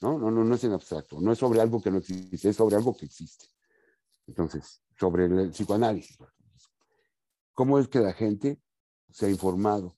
[0.00, 0.18] ¿no?
[0.18, 0.30] ¿no?
[0.30, 2.96] No, no es en abstracto, no es sobre algo que no existe, es sobre algo
[2.96, 3.46] que existe.
[4.26, 6.18] Entonces, sobre el psicoanálisis.
[7.52, 8.60] ¿Cómo es que la gente
[9.10, 9.96] se ha informado?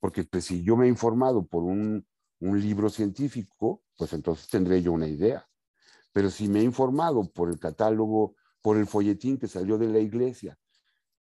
[0.00, 2.06] Porque pues, si yo me he informado por un,
[2.40, 5.48] un libro científico, pues entonces tendré yo una idea.
[6.12, 9.98] Pero si me he informado por el catálogo, por el folletín que salió de la
[9.98, 10.58] iglesia,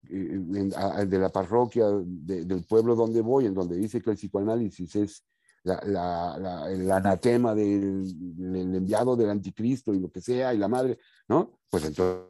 [0.10, 5.26] eh, de la parroquia del pueblo donde voy, en donde dice que el psicoanálisis es
[5.63, 11.60] la, el anatema del, enviado del anticristo y lo que sea, y la madre, ¿no?
[11.69, 12.28] Pues entonces,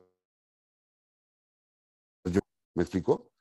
[2.26, 2.40] yo,
[2.76, 3.32] ¿me explico?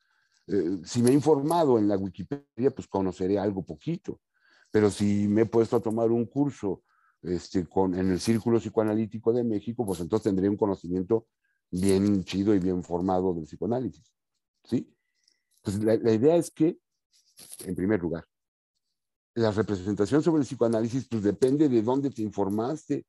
[0.46, 4.20] Eh, si me he informado en la Wikipedia, pues conoceré algo poquito,
[4.70, 6.82] pero si me he puesto a tomar un curso
[7.22, 11.26] este, con, en el Círculo Psicoanalítico de México, pues entonces tendré un conocimiento
[11.70, 14.12] bien chido y bien formado del psicoanálisis.
[14.64, 14.92] ¿sí?
[15.62, 16.78] Pues la, idea es que,
[17.64, 18.26] en primer lugar,
[19.34, 23.06] la representación sobre el psicoanálisis pues depende de dónde te informaste,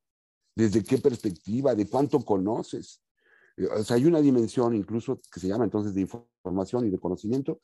[0.56, 3.02] desde qué perspectiva, de cuánto conoces.
[3.58, 7.00] Eh, o sea, hay una dimensión incluso que se llama entonces de información y de
[7.00, 7.62] conocimiento,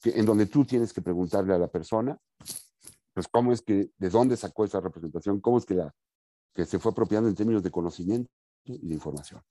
[0.00, 2.18] que, en donde tú tienes que preguntarle a la persona,
[3.12, 5.94] pues cómo es que, de dónde sacó esa representación, cómo es que, la,
[6.54, 8.30] que se fue apropiando en términos de conocimiento
[8.64, 9.42] y de información.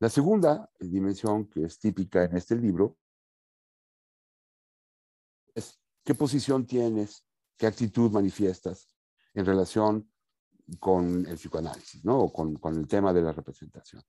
[0.00, 2.98] La segunda dimensión que es típica en este libro
[5.54, 7.24] es qué posición tienes,
[7.56, 8.88] qué actitud manifiestas
[9.34, 10.10] en relación
[10.78, 12.20] con el psicoanálisis, ¿no?
[12.20, 14.02] O con, con el tema de la representación.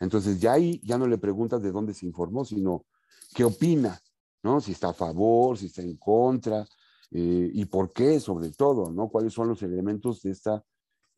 [0.00, 2.86] Entonces, ya ahí ya no le preguntas de dónde se informó, sino
[3.34, 4.00] qué opina,
[4.42, 4.60] ¿no?
[4.60, 6.66] Si está a favor, si está en contra,
[7.10, 9.08] eh, y por qué, sobre todo, ¿no?
[9.08, 10.64] ¿Cuáles son los elementos de esta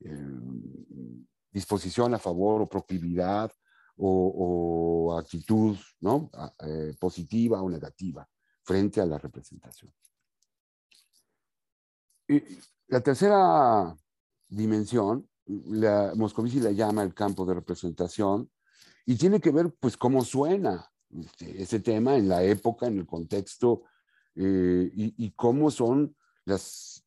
[0.01, 0.41] eh,
[1.51, 3.53] disposición a favor o proclividad
[3.97, 6.31] o, actitud, ¿no?
[6.67, 8.29] Eh, positiva o negativa
[8.63, 9.93] frente a la representación.
[12.89, 13.97] La tercera
[14.49, 18.51] dimensión, la, Moscovici la llama el campo de representación
[19.07, 23.07] y tiene que ver pues cómo suena este, ese tema en la época, en el
[23.07, 23.83] contexto
[24.35, 27.05] eh, y, cómo son las,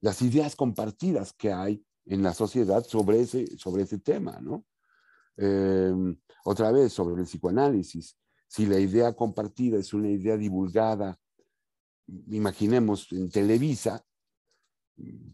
[0.00, 4.64] las ideas compartidas que hay en la sociedad sobre ese, sobre ese tema, ¿no?
[5.36, 5.92] Eh,
[6.44, 8.16] otra vez, sobre el psicoanálisis
[8.54, 11.18] si la idea compartida es una idea divulgada,
[12.06, 14.04] imaginemos en Televisa,
[14.96, 15.30] mm,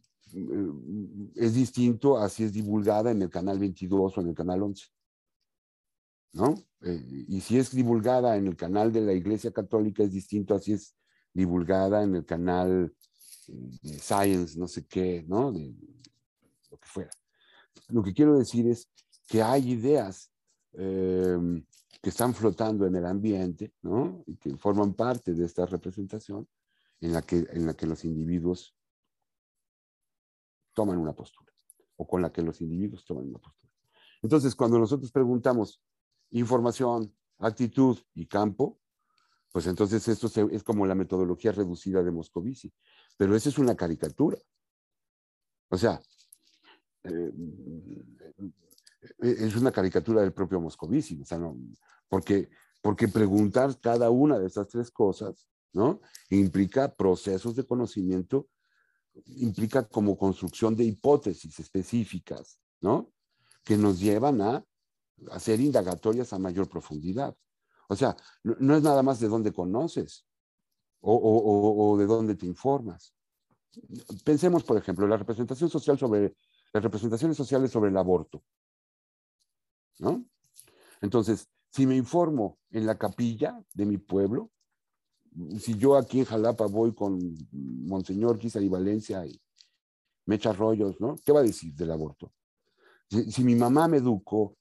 [1.34, 4.86] es distinto a si es divulgada en el canal 22 o en el canal 11.
[6.32, 6.54] ¿No?
[6.82, 10.60] Eh, y si es divulgada en el canal de la Iglesia Católica, es distinto a
[10.60, 10.94] si es
[11.34, 12.94] divulgada en el canal
[13.48, 15.50] de Science, no sé qué, ¿no?
[15.50, 17.10] Lo que fuera.
[17.88, 18.88] Lo que quiero decir es
[19.26, 20.30] que hay ideas
[20.74, 21.36] eh,
[22.00, 24.22] que están flotando en el ambiente, ¿no?
[24.26, 26.46] Y que forman parte de esta representación
[27.00, 28.76] en la que, en la que los individuos
[30.74, 31.52] toman una postura,
[31.96, 33.72] o con la que los individuos toman una postura.
[34.22, 35.82] Entonces, cuando nosotros preguntamos
[36.30, 38.78] información, actitud y campo,
[39.52, 42.72] pues entonces esto es como la metodología reducida de Moscovici.
[43.16, 44.38] Pero esa es una caricatura.
[45.68, 46.00] O sea,
[47.04, 47.32] eh,
[49.18, 51.56] es una caricatura del propio Moscovici, o sea, no,
[52.08, 52.50] porque,
[52.82, 56.00] porque preguntar cada una de estas tres cosas, ¿no?
[56.30, 58.48] Implica procesos de conocimiento,
[59.26, 63.12] implica como construcción de hipótesis específicas, ¿no?
[63.64, 64.64] Que nos llevan a
[65.30, 67.36] hacer indagatorias a mayor profundidad.
[67.88, 70.26] O sea, no, es nada más de dónde conoces
[71.00, 73.14] o, o, o de dónde te informas.
[74.24, 76.34] Pensemos, por ejemplo, la representación social sobre
[76.72, 78.42] las representaciones sociales sobre el aborto.
[80.00, 80.24] ¿no?
[81.00, 84.50] Entonces, si me informo en la capilla de mi pueblo,
[85.58, 87.18] si yo aquí en Jalapa voy con
[87.52, 89.40] Monseñor Quizá y Valencia y
[90.26, 91.16] me echa rollos, ¿no?
[91.24, 92.32] ¿Qué va a decir del aborto?
[93.08, 94.56] Si, mi mamá me educó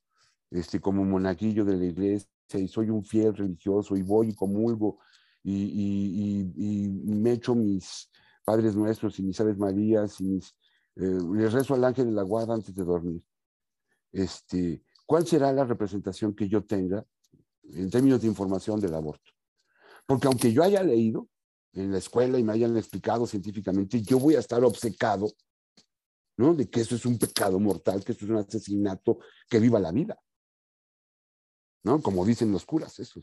[0.49, 4.99] este, como monaguillo de la iglesia y soy un fiel religioso y voy y comulgo
[5.43, 6.51] y,
[7.05, 8.09] me echo mis
[8.43, 10.55] Padres Nuestros y mis Aves Marías y mis,
[10.95, 13.23] eh, les rezo al ángel de la guarda antes de dormir.
[14.11, 17.05] Este, ¿Cuál será la representación que yo tenga
[17.63, 19.31] en términos de información del aborto?
[20.09, 21.29] Porque aunque yo haya leído,
[21.73, 25.31] en la escuela y me hayan explicado científicamente, yo voy a estar obcecado,
[26.35, 26.55] ¿no?
[26.55, 29.91] De que eso es un pecado mortal, que eso es un asesinato, que viva la
[29.91, 30.19] vida.
[31.83, 32.01] ¿No?
[32.01, 33.21] Como dicen los curas, eso.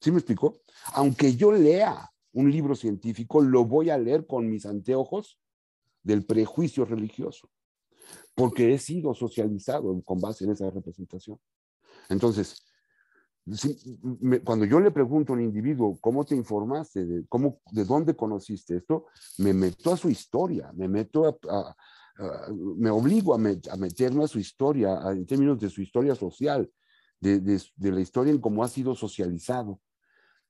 [0.00, 0.62] ¿Sí me explicó?
[0.94, 5.38] Aunque yo lea un libro científico, lo voy a leer con mis anteojos
[6.02, 7.50] del prejuicio religioso,
[8.34, 11.38] porque he sido socializado con base en esa representación.
[12.08, 12.64] Entonces,
[14.44, 17.04] cuando yo le pregunto a un individuo, ¿cómo te informaste?
[17.04, 19.06] De, cómo, ¿De dónde conociste esto?
[19.38, 21.76] Me meto a su historia, me meto a,
[22.76, 26.70] me obligo a, meterme a su historia, en términos de su historia social,
[27.18, 29.80] de, de, la historia en cómo ha sido socializado,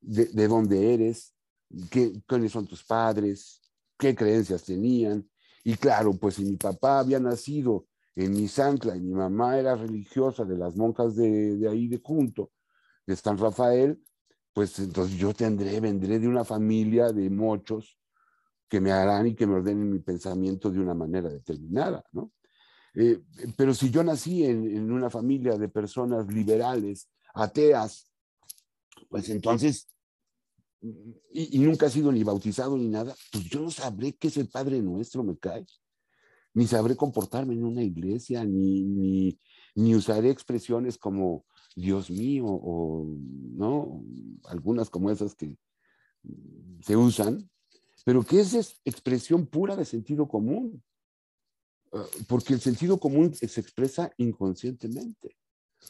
[0.01, 1.35] de, de dónde eres,
[1.91, 3.61] qué, quiénes son tus padres,
[3.99, 5.29] qué creencias tenían.
[5.63, 10.45] Y claro, pues si mi papá había nacido en Misancla y mi mamá era religiosa
[10.45, 12.51] de las monjas de, de ahí de junto,
[13.07, 14.03] de San Rafael,
[14.53, 17.99] pues entonces yo tendré, vendré de una familia de mochos
[18.69, 22.33] que me harán y que me ordenen mi pensamiento de una manera determinada, ¿no?
[22.95, 23.23] Eh,
[23.57, 28.11] pero si yo nací en, en, una familia de personas liberales, ateas,
[29.09, 29.89] pues entonces,
[30.81, 34.37] y, y, nunca he sido ni bautizado ni nada, pues yo no sabré qué es
[34.37, 35.67] el Padre Nuestro, me cae,
[36.55, 39.39] ni sabré comportarme en una iglesia, ni, ni,
[39.75, 41.45] ni usaré expresiones como
[41.77, 44.03] Dios mío, o no,
[44.45, 45.59] algunas como esas que
[46.83, 47.51] se usan,
[48.05, 50.83] pero que es expresión pura de sentido común,
[51.93, 55.37] ah, porque el sentido común se expresa inconscientemente,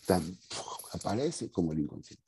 [0.93, 2.25] aparece como el inconsciente.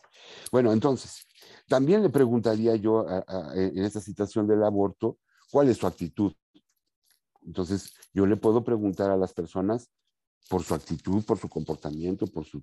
[0.50, 1.26] Bueno, entonces,
[1.66, 3.04] también le preguntaría yo
[3.54, 5.18] en esta situación del aborto,
[5.50, 6.32] ¿cuál es su actitud?
[7.44, 9.90] Entonces, yo le puedo preguntar a las personas
[10.48, 12.62] por su actitud, por su comportamiento, por su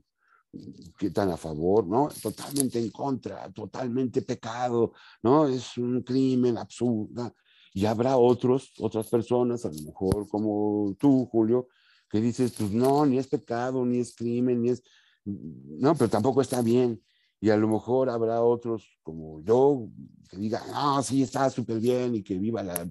[0.97, 2.09] qué tan a favor, ¿no?
[2.21, 5.47] Totalmente en contra, totalmente pecado, ¿no?
[5.47, 7.35] Es un crimen absurdo.
[7.73, 11.67] Y habrá otros, otras personas, a lo mejor como tú, Julio,
[12.09, 14.83] que dices, pues no, ni es pecado, ni es crimen, ni es,
[15.25, 17.01] no, pero tampoco está bien.
[17.41, 19.87] Y a lo mejor habrá otros como yo
[20.29, 22.89] que digan, ah, sí, está súper bien y que viva la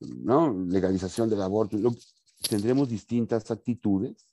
[0.00, 0.52] ¿no?
[0.68, 1.76] legalización del aborto.
[2.48, 4.28] Tendremos distintas actitudes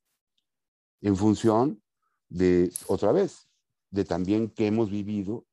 [1.02, 1.82] en función
[2.30, 3.50] de, otra vez,
[3.90, 5.46] de también qué hemos vivido,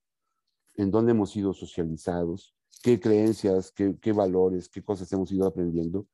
[0.77, 6.07] en dónde hemos sido socializados, qué creencias, qué, valores, qué cosas hemos ido aprendiendo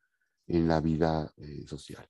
[0.47, 2.07] en la vida eh, social.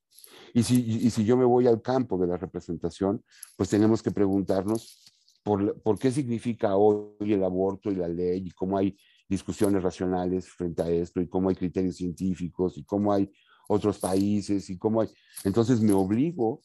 [0.54, 3.24] Y si, y si yo me voy al campo de la representación,
[3.56, 8.50] pues tenemos que preguntarnos por, por qué significa hoy el aborto y la ley y
[8.50, 8.96] cómo hay
[9.28, 13.32] discusiones racionales frente a esto y cómo hay criterios científicos y cómo hay
[13.68, 15.08] otros países y cómo hay...
[15.44, 16.60] Entonces me obligo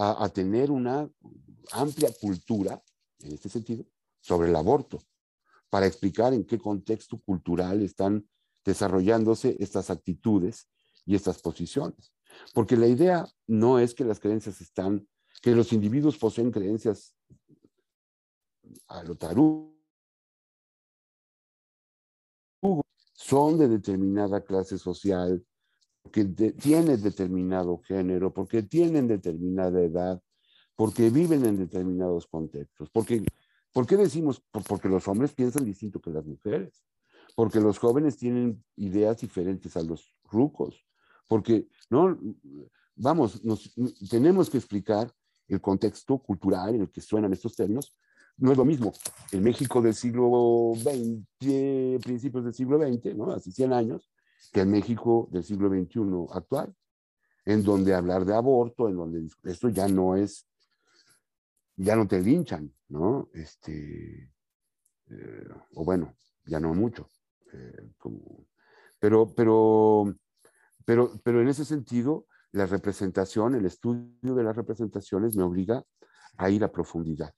[0.00, 1.10] a, tener una
[1.72, 2.80] amplia cultura,
[3.18, 3.84] en este sentido,
[4.20, 5.02] sobre el aborto,
[5.70, 8.28] para explicar en qué contexto cultural están
[8.64, 10.68] desarrollándose estas actitudes
[11.04, 12.12] y estas posiciones.
[12.54, 15.08] Porque la idea no es que las creencias están,
[15.42, 17.16] que los individuos poseen creencias
[18.86, 19.74] a lo tarugo,
[23.14, 25.44] son de determinada clase social,
[26.08, 30.22] porque tienen determinado género, porque tienen determinada edad,
[30.74, 32.88] porque viven en determinados contextos.
[32.90, 33.22] Porque,
[33.72, 34.42] ¿Por qué decimos?
[34.66, 36.82] Porque los hombres piensan distinto que las mujeres,
[37.36, 40.82] porque los jóvenes tienen ideas diferentes a los rucos,
[41.26, 42.18] porque, ¿no?
[42.96, 43.74] Vamos, nos,
[44.10, 45.12] tenemos que explicar
[45.46, 47.94] el contexto cultural en el que suenan estos términos.
[48.38, 48.92] No es lo mismo
[49.30, 53.30] el México del siglo XX, principios del siglo XX, ¿no?
[53.30, 54.10] Hace 100 años,
[54.52, 56.00] que el México del siglo XXI
[56.32, 56.74] actual,
[57.44, 60.46] en donde hablar de aborto, en donde esto ya no es,
[61.76, 63.28] ya no te linchan, ¿no?
[63.32, 64.30] Este,
[65.10, 67.10] eh, o bueno, ya no mucho.
[67.52, 67.90] Eh,
[68.98, 70.14] pero, pero,
[70.84, 75.84] pero, pero en ese sentido, la representación, el estudio de las representaciones me obliga
[76.36, 77.34] a ir a profundidad.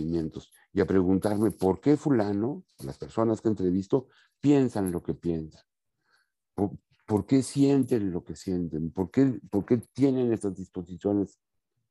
[0.00, 4.08] Y a preguntarme por qué fulano, las personas que entrevisto,
[4.40, 5.62] piensan lo que piensan.
[6.54, 8.90] ¿Por, qué sienten lo que sienten?
[8.90, 11.38] ¿Por qué, por qué tienen estas disposiciones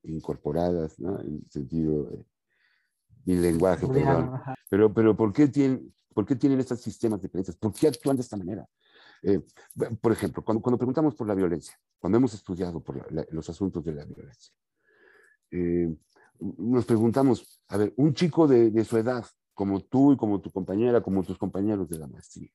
[0.04, 1.20] incorporadas, ¿no?
[1.20, 2.26] en sentido
[3.26, 4.40] y lenguaje, perdón.
[4.70, 7.58] Pero, pero ¿por, qué tienen, ¿por qué tienen estos sistemas de creencias?
[7.58, 8.66] ¿Por qué actúan de esta manera?
[9.24, 9.42] Eh,
[10.00, 13.94] por ejemplo, cuando, cuando, preguntamos por la violencia, cuando hemos estudiado por los asuntos de
[13.94, 14.54] la violencia,
[15.52, 15.94] eh,
[16.40, 21.02] nos preguntamos, a ver, un chico de, su edad, como tú y como tu compañera,
[21.02, 22.52] como tus compañeros de la maestría,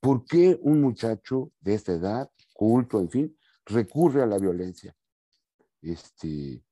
[0.00, 4.94] ¿por qué un muchacho de esta edad, culto, en fin, recurre a la violencia
[5.82, 6.64] este,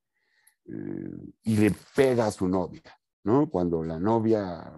[0.64, 2.82] eh, y le pega a su novia?
[3.26, 3.50] ¿no?
[3.50, 4.72] Cuando la novia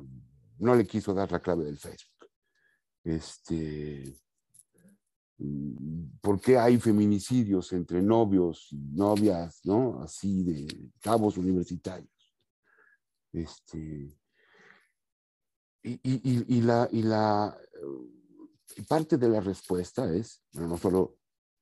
[0.59, 2.31] no le quiso dar la clave del Facebook.
[3.05, 4.17] Este,
[6.21, 10.01] ¿Por qué hay feminicidios entre novios y novias, ¿no?
[10.03, 12.11] Así de cabos universitarios.
[13.33, 14.19] Este,
[15.83, 17.57] y, la, y la
[18.89, 21.19] parte de la respuesta es, no solo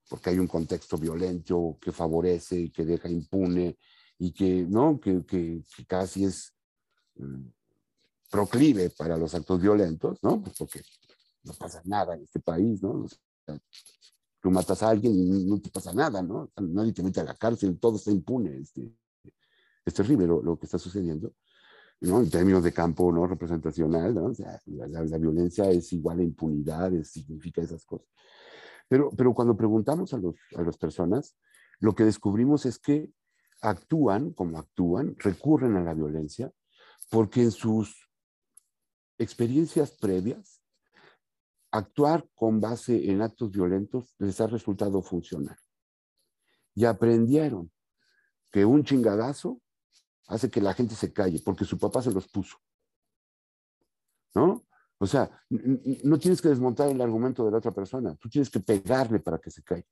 [0.09, 3.77] porque hay un contexto violento que favorece y que deja impune
[4.19, 4.99] y que, ¿no?
[5.01, 6.55] que, que, casi es
[7.17, 7.47] mm,
[8.31, 10.41] proclive para los actos violentos, ¿no?
[10.43, 10.83] Pues porque
[11.43, 13.07] no pasa nada en este país, ¿no?
[14.41, 16.51] Tú matas a alguien y no te pasa nada, ¿no?
[16.57, 18.59] Nadie te mete a la cárcel, todo está impune.
[18.59, 18.93] Este,
[19.85, 21.33] es terrible lo, lo que está sucediendo.
[22.01, 22.21] ¿no?
[22.21, 24.27] En términos de campo no representacional, ¿no?
[24.27, 28.07] O sea, la, la, violencia es igual a impunidad, significa esas cosas.
[28.89, 31.37] Pero, pero cuando preguntamos a, los, a las personas,
[31.81, 33.11] lo que descubrimos es que
[33.63, 36.53] actúan como actúan, recurren a la violencia,
[37.11, 38.09] porque en sus
[39.19, 40.56] experiencias previas,
[41.71, 45.57] actuar con base en actos violentos les ha resultado funcional.
[46.75, 47.71] Y aprendieron
[48.53, 49.61] que un chingadazo
[50.29, 52.57] hace que la gente se calle, porque su papá se los puso.
[54.35, 54.67] ¿No?
[54.99, 58.61] O sea, no tienes que desmontar el argumento de la otra persona, tú tienes que
[58.61, 59.87] pegarle para que se caiga.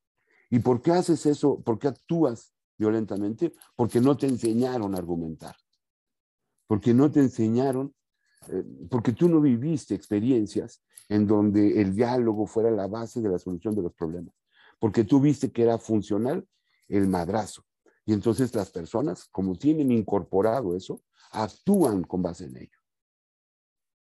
[0.51, 1.61] ¿Y por qué haces eso?
[1.63, 3.55] ¿Por qué actúas violentamente?
[3.77, 5.57] Porque no te enseñaron a argumentar.
[6.67, 7.95] Porque no te enseñaron,
[8.91, 13.75] porque tú no viviste experiencias en donde el diálogo fuera la base de la solución
[13.75, 14.35] de los problemas.
[14.79, 16.47] Porque tú viste que era funcional
[16.89, 17.65] el madrazo.
[18.07, 22.79] Y entonces las personas, como tienen incorporado eso, actúan con base en ello.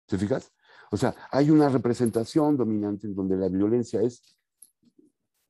[0.07, 0.53] ¿Te fijas?
[0.91, 4.39] O sea, hay una representación dominante en donde la violencia es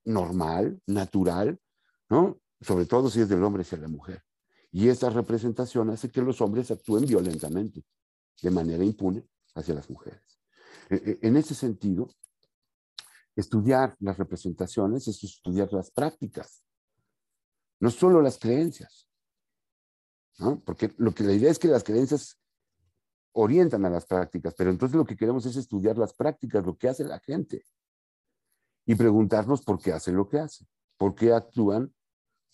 [0.05, 1.59] normal, natural,
[2.09, 2.41] ¿no?
[2.61, 4.23] Sobre todo si es del hombre hacia la mujer.
[4.71, 7.85] Y esa representación hace que los hombres actúen violentamente,
[8.43, 10.41] de manera impune, hacia las mujeres.
[10.91, 12.09] E, e, en ese sentido,
[13.35, 16.65] estudiar las representaciones es estudiar las prácticas,
[17.81, 19.09] no solo las creencias,
[20.39, 20.61] ¿no?
[20.61, 22.39] Porque lo que la idea es que las creencias
[23.33, 26.89] orientan a las prácticas, pero entonces lo que queremos es estudiar las prácticas, lo que
[26.89, 27.65] hace la gente
[28.87, 30.67] y preguntarnos por qué hacen lo que hacen,
[30.97, 31.95] por qué actúan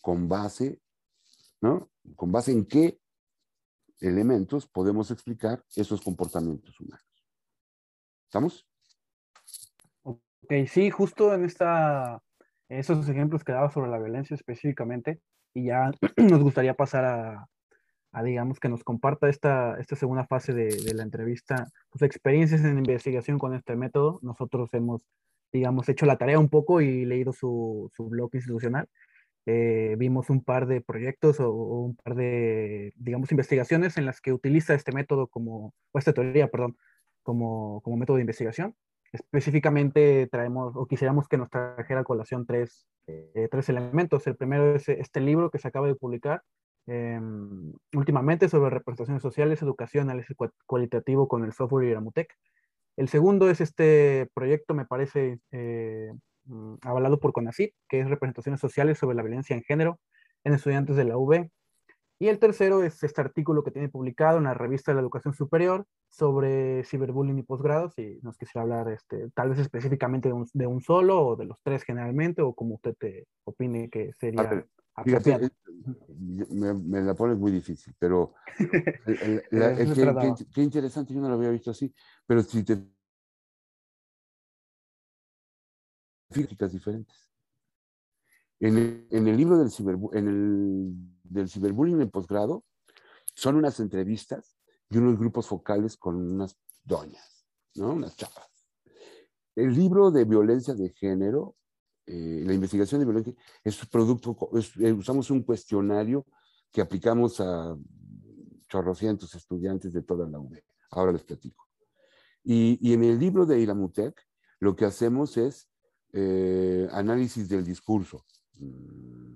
[0.00, 0.80] con base,
[1.60, 1.90] ¿no?
[2.16, 3.01] Con base en qué
[4.02, 7.06] elementos podemos explicar esos comportamientos humanos.
[8.24, 8.66] ¿Estamos?
[10.02, 12.20] Ok, sí, justo en esta,
[12.68, 15.20] esos ejemplos que daba sobre la violencia específicamente,
[15.54, 17.48] y ya nos gustaría pasar a,
[18.12, 22.64] a, digamos, que nos comparta esta, esta segunda fase de, de la entrevista, sus experiencias
[22.64, 24.18] en investigación con este método.
[24.22, 25.02] Nosotros hemos,
[25.52, 28.88] digamos, hecho la tarea un poco y leído su, su blog institucional.
[29.46, 34.32] Eh, vimos un par de proyectos o, un par de, digamos, investigaciones en las que
[34.32, 36.76] utiliza este método como, o esta teoría, perdón,
[37.22, 38.74] como, como método de investigación.
[39.12, 44.26] Específicamente traemos, o quisiéramos que nos trajera a colación tres, eh, tres elementos.
[44.26, 46.42] El primero es este libro que se acaba de publicar,
[46.86, 50.36] Em, últimamente sobre representaciones sociales, educación, análisis
[50.66, 52.34] cualitativo con el software Iramutec.
[52.96, 56.12] El segundo es este proyecto, me parece, eh,
[56.44, 59.98] mm, avalado por CONACYT, que es representaciones sociales sobre la violencia en género
[60.44, 61.48] en estudiantes de la UB.
[62.18, 65.34] Y el tercero es este artículo que tiene publicado en la revista de la Educación
[65.34, 70.46] Superior sobre ciberbullying y posgrados, y nos quisiera hablar este, tal vez específicamente de un,
[70.52, 74.64] de un, solo o de los tres generalmente, o como usted te opine que sería...
[75.04, 75.50] Fíjate,
[76.18, 78.34] me, la pones muy difícil, pero
[80.54, 81.92] qué, interesante, yo no lo había visto así,
[82.26, 82.76] pero si te
[86.32, 87.30] físicas diferentes.
[88.60, 90.92] En el, en el libro del, ciber, en el,
[91.24, 92.64] del ciberbullying en posgrado,
[93.34, 94.56] son unas entrevistas
[94.90, 97.92] y unos grupos focales con unas doñas, ¿no?
[97.92, 98.50] Unas chavas.
[99.54, 101.56] El libro de violencia de género
[102.06, 104.36] eh, la investigación de violencia es producto,
[104.80, 106.26] eh, usamos un cuestionario
[106.72, 107.76] que aplicamos a
[108.68, 110.64] chorrocientos estudiantes de toda la UNED.
[110.90, 111.68] Ahora les platico.
[112.42, 114.20] Y, y, en el libro de Iramutec,
[114.58, 115.68] lo que hacemos es
[116.12, 118.24] eh, análisis del discurso
[118.58, 119.34] mm,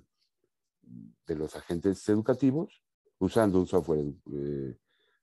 [1.26, 2.82] de los agentes educativos
[3.18, 4.14] usando un software.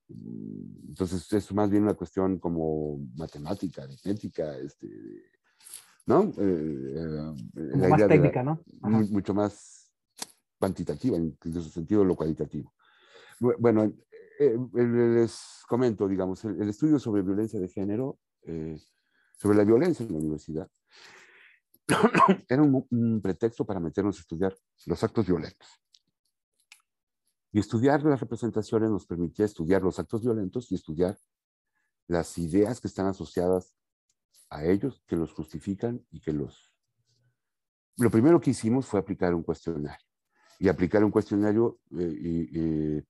[0.09, 4.87] entonces, es más bien una cuestión como matemática, aritmética, este,
[6.07, 6.33] ¿no?
[6.37, 8.63] Eh, eh más técnica, ¿no?
[8.81, 9.91] Mucho más
[10.57, 12.73] cuantitativa, en su sentido lo cualitativo.
[13.39, 13.91] Bueno,
[14.39, 18.79] eh, les comento, digamos, el, estudio sobre violencia de género, eh,
[19.37, 20.69] sobre la violencia en la universidad,
[22.49, 25.67] era un, un, pretexto para meternos a estudiar los actos violentos.
[27.51, 31.17] Y estudiar las representaciones nos permitía estudiar los actos violentos y estudiar
[32.07, 33.75] las ideas que están asociadas
[34.49, 36.71] a ellos, que los justifican y que los...
[37.97, 40.05] Lo primero que hicimos fue aplicar un cuestionario.
[40.59, 43.03] Y aplicar un cuestionario eh, eh,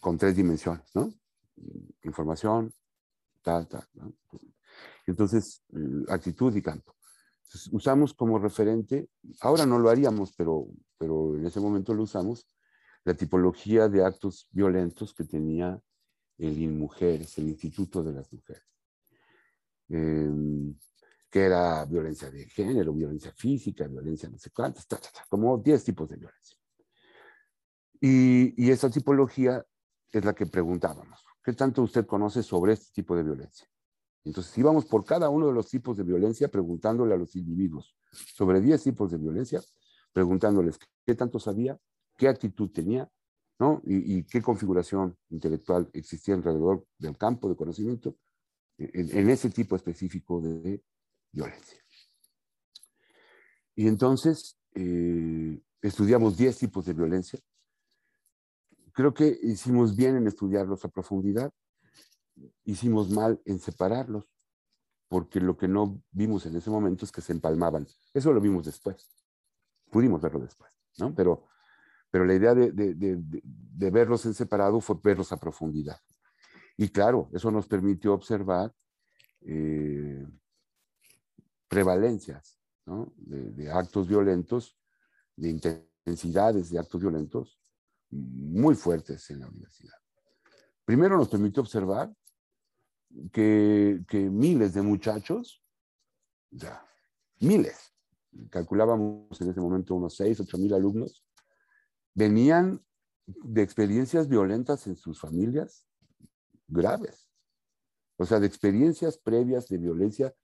[0.00, 1.12] con tres dimensiones, ¿no?
[2.02, 2.72] Información,
[3.42, 3.86] tal, tal.
[3.94, 4.12] ¿no?
[5.06, 6.94] Entonces, eh, actitud y campo.
[7.72, 9.08] Usamos como referente,
[9.40, 12.46] ahora no lo haríamos, pero, pero en ese momento lo usamos,
[13.04, 15.80] la tipología de actos violentos que tenía
[16.38, 18.62] el INMujeres, el Instituto de las Mujeres.
[19.88, 20.74] Em,
[21.30, 24.86] que era violencia de género, violencia física, violencia no sé cuántas,
[25.28, 26.56] como 10 tipos de violencia.
[28.00, 29.64] Y, y esa tipología
[30.10, 31.24] es la que preguntábamos.
[31.42, 33.66] ¿Qué tanto usted conoce sobre este tipo de violencia?
[34.24, 38.60] Entonces íbamos por cada uno de los tipos de violencia preguntándole a los individuos sobre
[38.60, 39.60] 10 tipos de violencia,
[40.12, 41.78] preguntándoles qué tanto sabía,
[42.16, 43.10] qué actitud tenía,
[43.58, 43.80] ¿no?
[43.84, 48.16] Y, qué configuración intelectual existía alrededor del campo de conocimiento
[48.78, 50.82] en, ese tipo específico de
[51.30, 51.78] violencia.
[53.74, 57.40] Y entonces eh, estudiamos 10 tipos de violencia.
[58.92, 61.52] Creo que hicimos bien en estudiarlos a profundidad
[62.64, 64.30] hicimos mal en separarlos,
[65.08, 67.86] porque lo que no vimos en ese momento es que se empalmaban.
[68.14, 69.10] Eso lo vimos después.
[69.90, 71.14] Pudimos verlo después, ¿no?
[71.14, 71.48] Pero,
[72.10, 75.98] pero la idea de, de, de, verlos en separado fue verlos a profundidad.
[76.76, 78.74] Y claro, eso nos permitió observar
[79.42, 80.26] eh,
[81.68, 83.12] prevalencias ¿no?
[83.16, 84.78] de, actos violentos,
[85.36, 87.58] de intensidades de actos violentos
[88.10, 89.94] muy fuertes en la universidad.
[90.84, 92.12] Primero nos permitió observar
[93.32, 95.62] que, miles de muchachos,
[96.50, 96.86] ya,
[97.40, 97.92] miles,
[98.50, 101.24] calculábamos en ese momento unos 6, 8 mil alumnos,
[102.14, 102.84] venían
[103.26, 105.86] de experiencias violentas en sus familias
[106.66, 107.28] graves.
[108.16, 110.34] O sea, de experiencias previas de violencia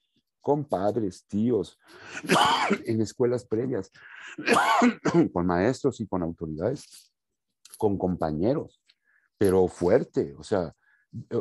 [0.41, 1.79] con padres, tíos,
[2.87, 3.91] en escuelas previas,
[5.33, 7.12] con maestros y con autoridades,
[7.77, 8.83] con compañeros,
[9.37, 10.35] pero fuerte.
[10.39, 10.75] O sea,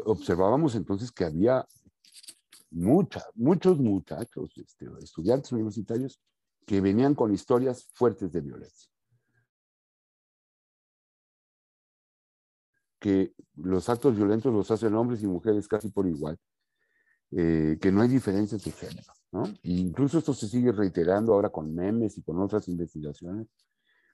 [0.05, 1.65] observábamos entonces que había
[2.71, 6.19] mucha, muchos muchachos, este, estudiantes universitarios,
[6.65, 8.89] que venían con historias fuertes de violencia.
[12.99, 16.37] Que los actos violentos los hacen hombres y mujeres casi por igual,
[17.31, 19.13] eh, que no hay diferencias de género.
[19.31, 19.45] ¿no?
[19.45, 23.47] E incluso esto se sigue reiterando ahora con memes y con otras investigaciones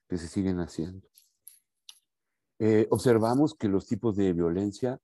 [0.08, 1.08] que se siguen haciendo.
[2.60, 5.00] Eh, observamos que los tipos de violencia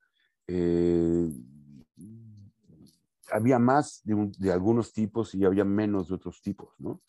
[0.51, 1.31] eh,
[3.31, 7.03] había más de, algunos tipos y había menos de otros tipos, ¿no?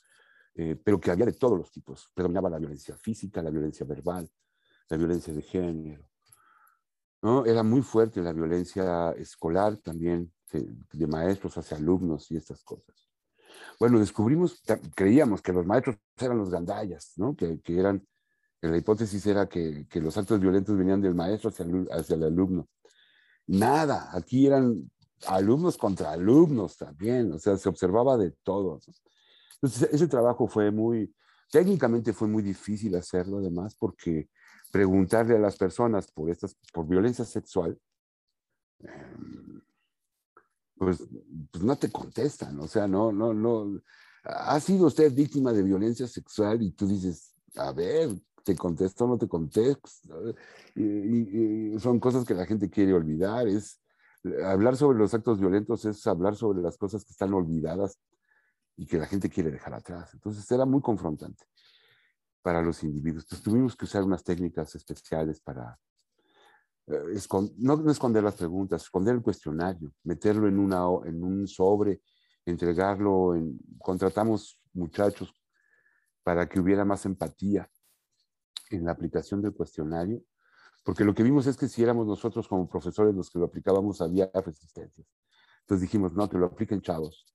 [0.55, 2.11] Eh, pero que había de todos los tipos.
[2.12, 4.28] Predominaba la violencia física, la violencia verbal,
[4.88, 6.05] la violencia de género.
[7.22, 7.47] ¿no?
[7.47, 13.09] Era muy fuerte la violencia escolar también, de, maestros hacia alumnos y estas cosas.
[13.78, 14.61] Bueno, descubrimos,
[14.95, 17.34] creíamos que los maestros eran los gandallas, ¿no?
[17.36, 18.05] que, eran,
[18.61, 22.68] la hipótesis era que, los actos violentos venían del maestro hacia el alumno.
[23.51, 24.88] Nada, aquí eran
[25.26, 28.78] alumnos contra alumnos también, o sea, se observaba de todo.
[29.55, 31.12] Entonces, ese trabajo fue muy,
[31.51, 34.30] técnicamente fue muy difícil hacerlo además porque
[34.70, 37.76] preguntarle a las personas por, estas, por violencia sexual,
[38.78, 39.61] em,
[40.76, 41.03] pues,
[41.51, 43.82] pues, no te contestan, o sea, no, no, no.
[44.22, 46.62] ¿Ha sido usted víctima de violencia sexual?
[46.62, 48.11] Y tú dices, a ver,
[48.45, 50.34] te contesto o no te contesto.
[50.74, 53.47] Y, son cosas que la gente quiere olvidar.
[53.49, 53.80] Es,
[54.45, 57.99] hablar sobre los actos violentos es hablar sobre las cosas que están olvidadas
[58.76, 60.12] y que la gente quiere dejar atrás.
[60.14, 61.45] Entonces era muy confrontante
[62.43, 63.24] para los individuos.
[63.24, 65.78] Entonces tuvimos que usar unas técnicas especiales para
[66.86, 67.20] eh,
[67.59, 72.01] no, esconder las preguntas, esconder el cuestionario, meterlo en, una, en un sobre,
[72.45, 73.34] entregarlo.
[73.34, 75.34] En, contratamos muchachos
[76.22, 77.70] para que hubiera más empatía
[78.70, 80.22] en la aplicación del cuestionario,
[80.84, 84.00] porque lo que vimos es que si éramos nosotros como profesores los que lo aplicábamos,
[84.00, 85.06] había resistencias.
[85.60, 87.26] Entonces dijimos, no, que lo apliquen chavos.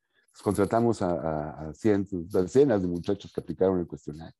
[0.42, 4.36] contratamos a, cientos, decenas de muchachos que aplicaron el cuestionario.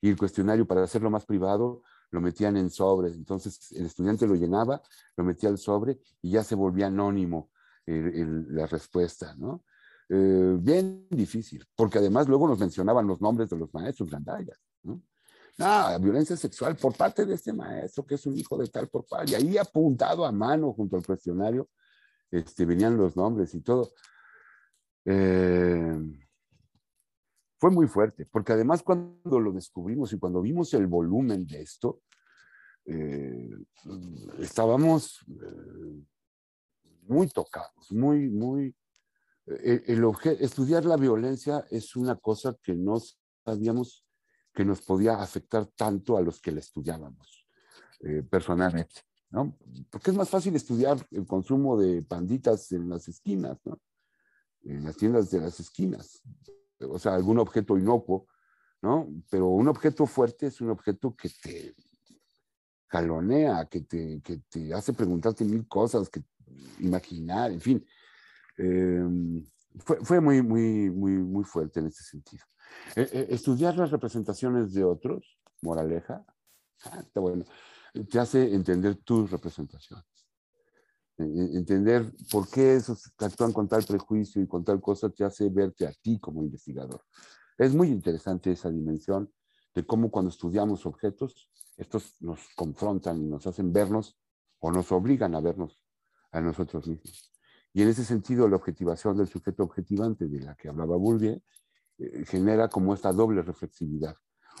[0.00, 3.08] Y el cuestionario, para hacerlo más privado, lo metían en sobre.
[3.08, 4.82] Entonces el estudiante lo llenaba,
[5.16, 7.50] lo metía al sobre y ya se volvía anónimo
[7.86, 9.64] la respuesta, ¿no?
[10.08, 15.00] Eh, bien difícil, porque además luego nos mencionaban los nombres de los maestros gandallas, ¿no?
[15.56, 19.06] No, violencia sexual por parte de este maestro que es un hijo de tal por
[19.06, 19.28] cual.
[19.30, 21.68] Y ahí apuntado a mano junto al cuestionario,
[22.30, 23.92] este, venían los nombres y todo.
[25.04, 25.96] Eh,
[27.58, 32.02] fue muy fuerte, porque además cuando lo descubrimos y cuando vimos el volumen de esto,
[32.84, 33.56] eh,
[34.40, 36.02] estábamos eh,
[37.02, 38.74] muy tocados, muy, muy...
[39.46, 40.04] El,
[40.40, 42.96] estudiar la violencia es una cosa que no
[43.44, 44.03] sabíamos
[44.54, 47.46] que nos podía afectar tanto a los que la estudiábamos
[48.28, 49.00] personalmente,
[49.30, 49.56] ¿no?
[49.90, 53.80] Porque es más fácil estudiar el consumo de panditas en las esquinas, ¿no?
[54.62, 56.20] En las tiendas de las esquinas.
[56.80, 58.26] O sea, algún objeto inocuo,
[58.82, 59.08] ¿no?
[59.30, 61.74] Pero un objeto fuerte es un objeto que te
[62.86, 66.22] calonea, que te, que te hace preguntarte mil cosas, que
[66.78, 67.86] imaginar, en fin.
[68.56, 69.44] Em,
[69.78, 72.44] fue, fue, muy, muy, muy, muy fuerte en ese sentido.
[72.96, 76.24] Eh, eh, estudiar las representaciones de otros, moraleja,
[76.84, 77.44] ah, está bueno,
[78.10, 80.04] te hace entender tus representaciones.
[81.16, 85.86] Entender por qué esos actúan con tal prejuicio y con tal cosa te hace verte
[85.86, 87.04] a ti como investigador.
[87.56, 89.32] Es muy interesante esa dimensión
[89.74, 94.18] de cómo cuando estudiamos objetos, estos nos confrontan y nos hacen vernos
[94.58, 95.84] o nos obligan a vernos
[96.32, 97.32] a nosotros mismos.
[97.72, 101.40] Y en ese sentido, la objetivación del sujeto objetivante de la que hablaba Bourdieu
[102.26, 104.16] genera como esta doble reflexividad.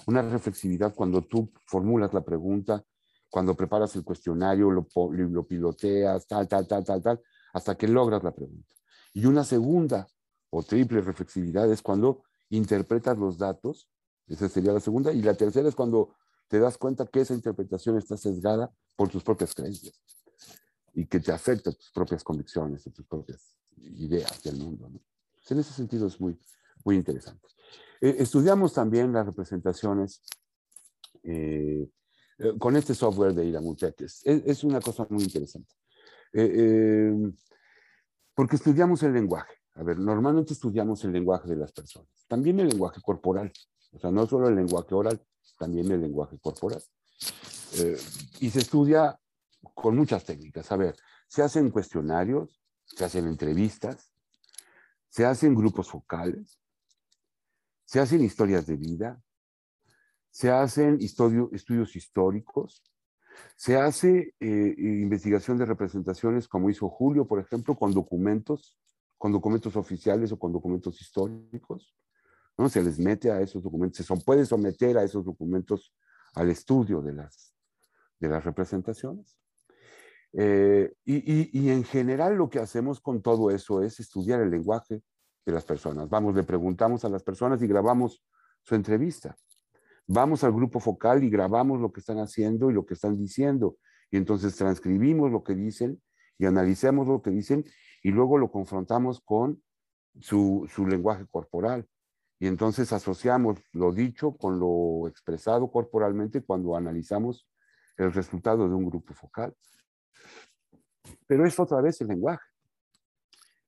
[0.06, 2.84] Una reflexividad cuando tú formulas la pregunta,
[3.30, 7.20] cuando preparas el cuestionario, lo, lo piloteas, tal, tal, tal, tal, tal,
[7.52, 8.74] hasta que logras la pregunta.
[9.12, 10.06] Y una segunda
[10.50, 13.88] o triple reflexividad es cuando interpretas los datos
[14.26, 15.12] esa sería la segunda.
[15.12, 16.16] Y la tercera es cuando
[16.48, 20.00] te das cuenta que esa interpretación está sesgada por tus propias creencias
[20.92, 24.90] y que te afecta tus propias convicciones, tus propias ideas del mundo.
[25.50, 26.38] en ese sentido es muy,
[26.84, 27.48] muy interesante.
[28.00, 30.22] Eh, estudiamos también las representaciones
[31.22, 31.88] eh,
[32.38, 34.00] eh, con este software de Iramutec.
[34.02, 35.74] Es, es, una cosa muy interesante.
[38.34, 39.54] porque estudiamos el lenguaje.
[39.76, 43.52] A ver, normalmente estudiamos el lenguaje de las personas, también el lenguaje corporal.
[43.92, 45.20] O sea, no solo el lenguaje oral,
[45.58, 46.82] también el lenguaje corporal.
[48.40, 49.18] Y se estudia
[49.74, 50.70] con muchas técnicas.
[50.70, 50.94] A ver,
[51.26, 54.12] se hacen cuestionarios, se hacen entrevistas,
[55.08, 56.60] se hacen grupos focales,
[57.84, 59.22] se hacen historias de vida,
[60.30, 62.82] se hacen estudios históricos,
[63.56, 68.78] se hace eh, investigación de representaciones, como hizo Julio, por ejemplo, con documentos,
[69.18, 71.96] con documentos oficiales o con documentos históricos.
[72.56, 72.68] ¿no?
[72.68, 75.94] Se les mete a esos documentos, se puede someter a esos documentos
[76.34, 77.54] al estudio de las,
[78.18, 79.36] de las representaciones.
[80.36, 85.00] Eh, y, en general lo que hacemos con todo eso es estudiar el lenguaje
[85.44, 86.08] de las personas.
[86.08, 88.24] Vamos, le preguntamos a las personas y grabamos
[88.62, 89.36] su entrevista.
[90.06, 93.76] Vamos al grupo focal y grabamos lo que están haciendo y lo que están diciendo.
[94.10, 96.02] Y entonces transcribimos lo que dicen
[96.38, 97.64] y analicemos lo que dicen
[98.02, 99.62] y luego lo confrontamos con
[100.20, 101.88] su, su lenguaje corporal.
[102.38, 107.48] Y entonces asociamos lo dicho con lo expresado corporalmente cuando analizamos
[107.96, 109.54] el resultado de un grupo focal.
[111.26, 112.44] Pero es otra vez el lenguaje.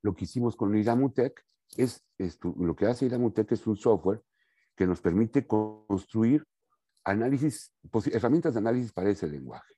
[0.02, 1.44] Lo que hicimos con Iramutec
[1.76, 2.04] es,
[2.42, 4.22] lo que hace Iramutec es un software
[4.74, 6.46] que nos permite construir
[7.04, 7.72] análisis,
[8.12, 9.74] herramientas de análisis para ese lenguaje.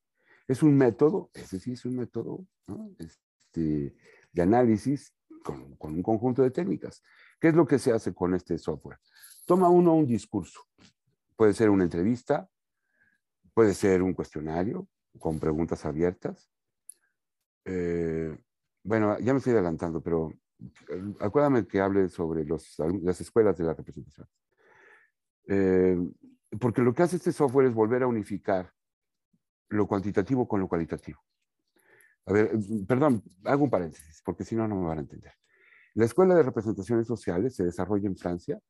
[0.46, 2.46] Es un método, ese sí es un método
[2.98, 3.94] este,
[4.32, 7.02] de análisis con, con, un conjunto de técnicas.
[7.38, 8.98] ¿Qué es lo que se hace con este software?
[9.46, 10.60] Toma uno un discurso.
[11.36, 12.48] Puede ser una entrevista,
[13.54, 14.88] puede ser un cuestionario
[15.18, 16.50] con preguntas abiertas.
[17.64, 18.36] Eh,
[18.82, 20.32] bueno, ya me estoy adelantando, pero
[21.20, 24.28] acuérdame que hable sobre las escuelas de la representación.
[25.46, 25.96] Eh,
[26.60, 28.72] porque lo que hace este software es volver a unificar
[29.68, 31.20] lo cuantitativo con lo cualitativo.
[32.26, 32.52] A ver,
[32.86, 35.32] perdón, hago un paréntesis, porque si no, no me van a entender.
[35.94, 38.60] La Escuela de Representaciones Sociales se desarrolla en Francia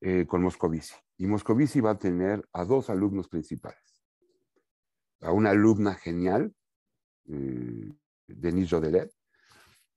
[0.00, 0.94] eh, con Moscovici.
[1.16, 4.02] Y Moscovici va a tener a dos alumnos principales.
[5.20, 6.54] A una alumna genial,
[7.28, 7.92] eh,
[8.26, 9.12] Denise Jodelet,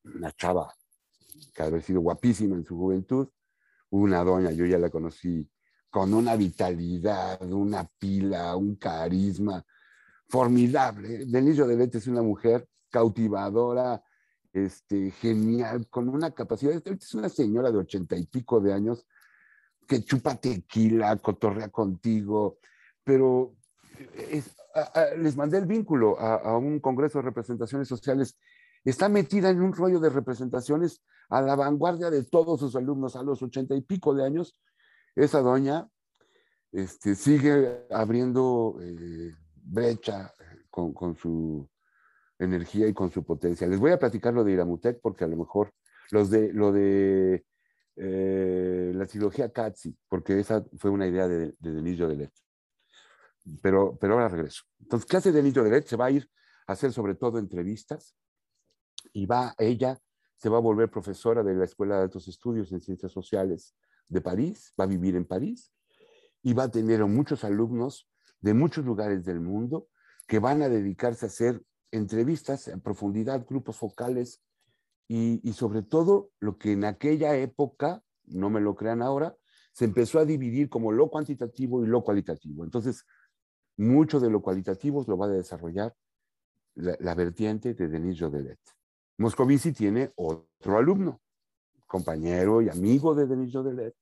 [0.04, 0.74] una chava
[1.54, 3.30] que ha sido guapísima en su juventud,
[3.90, 5.50] una doña, yo ya la conocí,
[5.90, 9.64] con una vitalidad, una pila, un carisma
[10.28, 11.26] formidable.
[11.26, 14.04] Denise Jodelet es una mujer cautivadora,
[14.52, 19.06] este, genial, con una capacidad, es una señora de ochenta y pico de años
[19.88, 22.58] que chupa tequila, cotorrea contigo,
[23.04, 23.56] pero
[25.18, 28.38] les mandé el vínculo a, un congreso de representaciones sociales.
[28.84, 33.24] Está metida en un rollo de representaciones a la vanguardia de todos sus alumnos a
[33.24, 34.58] los ochenta y pico de años.
[35.16, 35.88] Esa doña
[36.72, 40.34] este, sigue abriendo eh, brecha
[40.70, 41.70] con, con, su,
[42.40, 43.68] energía y con su potencia.
[43.68, 45.72] Les voy a platicar lo de Iramutec porque a lo mejor
[46.12, 47.46] los de, lo de
[47.96, 52.00] eh, la trilogía Katsi, porque esa fue una idea de, de Denis
[53.62, 54.64] pero, pero ahora regreso.
[54.80, 55.86] Entonces, ¿qué hace Denis Doderet?
[55.86, 56.30] Se va a ir
[56.68, 58.16] a hacer sobre todo entrevistas
[59.12, 60.00] y va ella,
[60.38, 63.76] se va a volver profesora de la Escuela de Altos Estudios en Ciencias Sociales
[64.08, 65.72] de París, va a vivir en París
[66.42, 68.10] y va a tener muchos alumnos
[68.42, 69.88] de muchos lugares del mundo
[70.28, 74.42] que van a dedicarse a hacer entrevistas en profundidad, grupos focales
[75.08, 79.36] y, y sobre todo lo que en aquella época, no me lo crean ahora,
[79.74, 82.64] se empezó a dividir como lo cuantitativo y lo cualitativo.
[82.64, 83.06] Entonces,
[83.78, 85.96] mucho de lo cualitativo lo va a desarrollar
[86.76, 88.60] la, vertiente de Denis Jodelet.
[89.18, 91.22] Moscovici tiene otro alumno,
[91.88, 93.96] compañero y amigo de Denis Jodelet,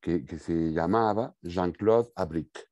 [0.00, 2.68] que, se llamaba Jean-Claude Abric.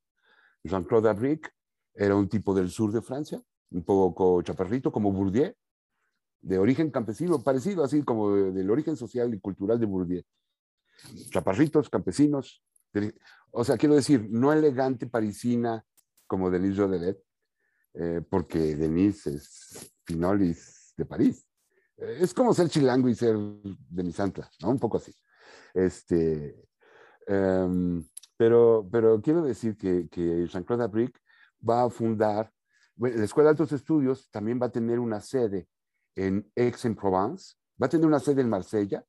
[0.62, 1.54] Jean-Claude Abric
[1.94, 5.52] era un tipo del sur de Francia, un poco chaparrito, como Bourdieu,
[6.40, 10.24] de origen campesino, parecido así como del origen social y cultural de Bourdieu
[11.30, 12.62] chaparritos, campesinos.
[13.50, 15.84] O sea, quiero decir, no elegante parisina
[16.26, 17.22] como Denise Rodelet,
[17.94, 21.46] eh, porque Denise es Pinolis de París.
[22.20, 24.70] Es como ser chilango y ser de mi santa, ¿no?
[24.70, 25.14] Un poco así.
[25.74, 26.68] Este,
[27.26, 28.04] em,
[28.36, 31.20] pero, pero quiero decir que, que Jean-Claude Abric
[31.68, 32.52] va a fundar,
[32.96, 35.68] la Escuela de Altos Estudios también va a tener una sede
[36.14, 39.04] en Aix-en-Provence, va a tener una sede en Marsella,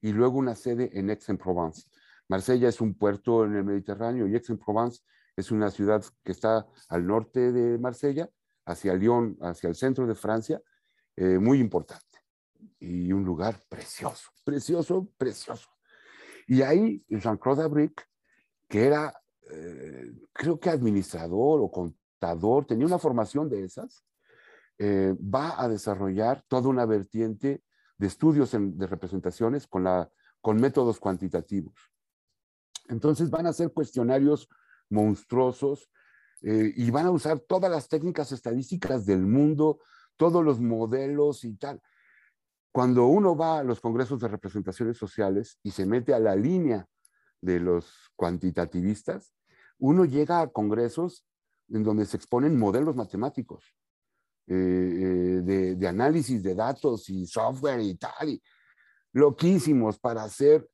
[0.00, 1.88] y luego una sede en Aix-en-Provence.
[2.28, 5.02] Marsella es un puerto en el Mediterráneo y Aix-en-Provence
[5.36, 8.28] es una ciudad que está al norte de Marsella,
[8.66, 10.60] hacia Lyon, hacia el centro de Francia,
[11.16, 12.15] eh, muy importante.
[12.78, 15.68] Y un lugar precioso, precioso, precioso.
[16.46, 18.08] Y ahí Jean-Claude Abric,
[18.68, 19.12] que era,
[19.50, 24.04] eh, creo que administrador o contador, tenía una formación de esas,
[24.78, 27.62] eh, va a desarrollar toda una vertiente
[27.98, 30.10] de estudios de representaciones con, la,
[30.40, 31.74] con métodos cuantitativos.
[32.88, 34.48] Entonces van a ser cuestionarios
[34.90, 35.90] monstruosos
[36.42, 39.80] eh, y van a usar todas las técnicas estadísticas del mundo,
[40.16, 41.80] todos los modelos y tal.
[42.76, 46.86] Cuando uno va a los congresos de representaciones sociales y se mete a la línea
[47.40, 49.32] de los cuantitativistas,
[49.78, 51.24] uno llega a congresos
[51.70, 53.64] en donde se exponen modelos matemáticos,
[54.46, 58.42] eh, eh, de, análisis de datos y software y tal, y
[59.14, 60.68] loquísimos para hacer,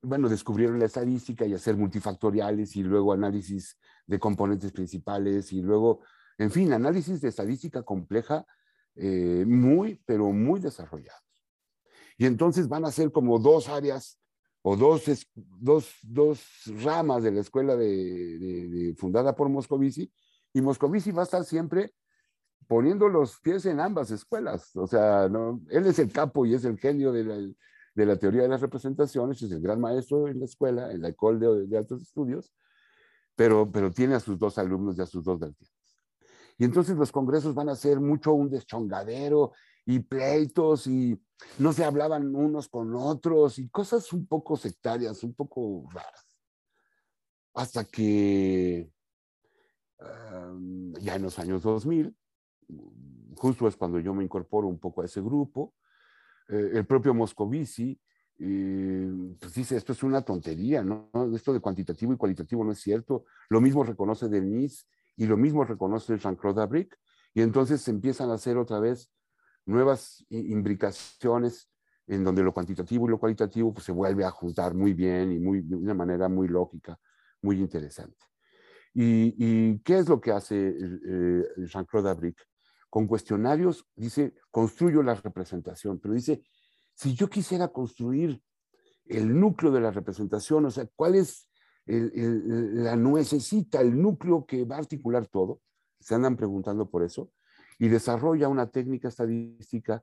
[0.00, 6.02] bueno, descubrieron la estadística y hacer multifactoriales y luego análisis de componentes principales y luego,
[6.38, 8.46] en fin, análisis de estadística compleja
[8.94, 11.27] eh, muy, pero muy desarrollados.
[12.18, 14.18] Y entonces van a ser como dos áreas
[14.62, 15.04] o dos,
[15.34, 16.42] dos, dos
[16.82, 20.12] ramas de la escuela de, fundada por Moscovici,
[20.52, 21.94] y Moscovici va a estar siempre
[22.66, 24.74] poniendo los pies en ambas escuelas.
[24.74, 25.60] O sea, ¿no?
[25.70, 28.60] él es el capo y es el genio de la, de la teoría de las
[28.60, 32.52] representaciones, es el gran maestro en la escuela, en la École de, de, Altos Estudios,
[33.36, 35.72] pero, pero tiene a sus dos alumnos y a sus dos vertientes.
[36.58, 39.52] Y entonces los congresos van a ser mucho un deschongadero
[39.88, 41.18] y pleitos y
[41.58, 46.26] no se hablaban unos con otros y cosas un poco sectarias, un poco raras.
[47.54, 48.92] Hasta que
[49.98, 52.14] um, ya en los años 2000,
[53.34, 55.74] justo es cuando yo me incorporo un poco a ese grupo.
[56.50, 57.98] Eh, el propio Moscovici
[58.40, 59.10] eh,
[59.40, 61.10] pues dice, esto es una tontería, ¿no?
[61.34, 63.24] Esto de cuantitativo y cualitativo no es cierto.
[63.48, 64.86] Lo mismo reconoce Denis
[65.16, 66.94] y lo mismo reconoce Jean-Claude Abric.
[67.32, 69.10] Y entonces empiezan a hacer otra vez
[69.68, 71.70] nuevas imbricaciones
[72.06, 75.38] en donde lo cuantitativo y lo cualitativo pues, se vuelve a juntar muy bien y
[75.38, 76.98] muy, de una manera muy lógica,
[77.42, 78.16] muy interesante.
[78.94, 82.36] ¿Y, qué es lo que hace eh, Jean-Claude Abric?
[82.88, 86.42] Con cuestionarios dice, construyo la representación, pero dice,
[86.94, 88.42] si yo quisiera construir
[89.04, 91.48] el núcleo de la representación, o sea, cuál es
[91.86, 95.60] la nuececita, el núcleo que va a articular todo,
[96.00, 97.30] se andan preguntando por eso,
[97.78, 100.02] y desarrolla una técnica estadística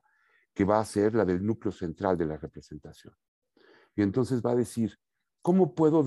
[0.54, 3.14] que va a ser la del núcleo central de la representación.
[3.94, 4.98] Y entonces va a decir,
[5.42, 6.04] ¿cómo puedo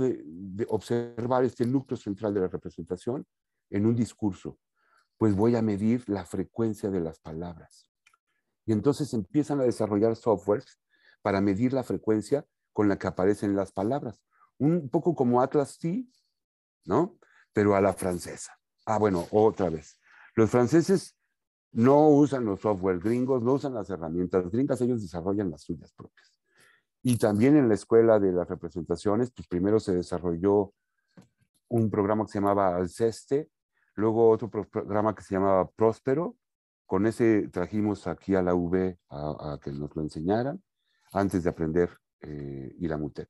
[0.68, 3.26] observar este núcleo central de la representación
[3.70, 4.58] en un discurso?
[5.20, 7.92] pues voy a medir la frecuencia de las palabras.
[8.66, 10.80] Y entonces empiezan a desarrollar softwares
[11.22, 14.24] para medir la frecuencia con la que aparecen las palabras.
[14.58, 16.08] Un poco como Atlas T,
[16.86, 17.20] ¿no?
[17.52, 18.58] Pero a la francesa.
[18.86, 20.00] Ah, bueno, otra vez.
[20.36, 21.18] Los franceses
[21.72, 26.34] no usan los software gringos, no usan las herramientas gringas, ellos desarrollan las suyas propias.
[27.02, 30.74] Y también en la escuela de las representaciones, pues primero se desarrolló
[31.70, 33.50] un programa que se llamaba Alceste,
[34.00, 36.38] Luego otro programa que se llamaba Próspero.
[36.86, 40.64] Con ese trajimos aquí a la UB a, que nos lo enseñaran
[41.12, 41.90] antes de aprender
[42.22, 43.30] eh, Iramutec.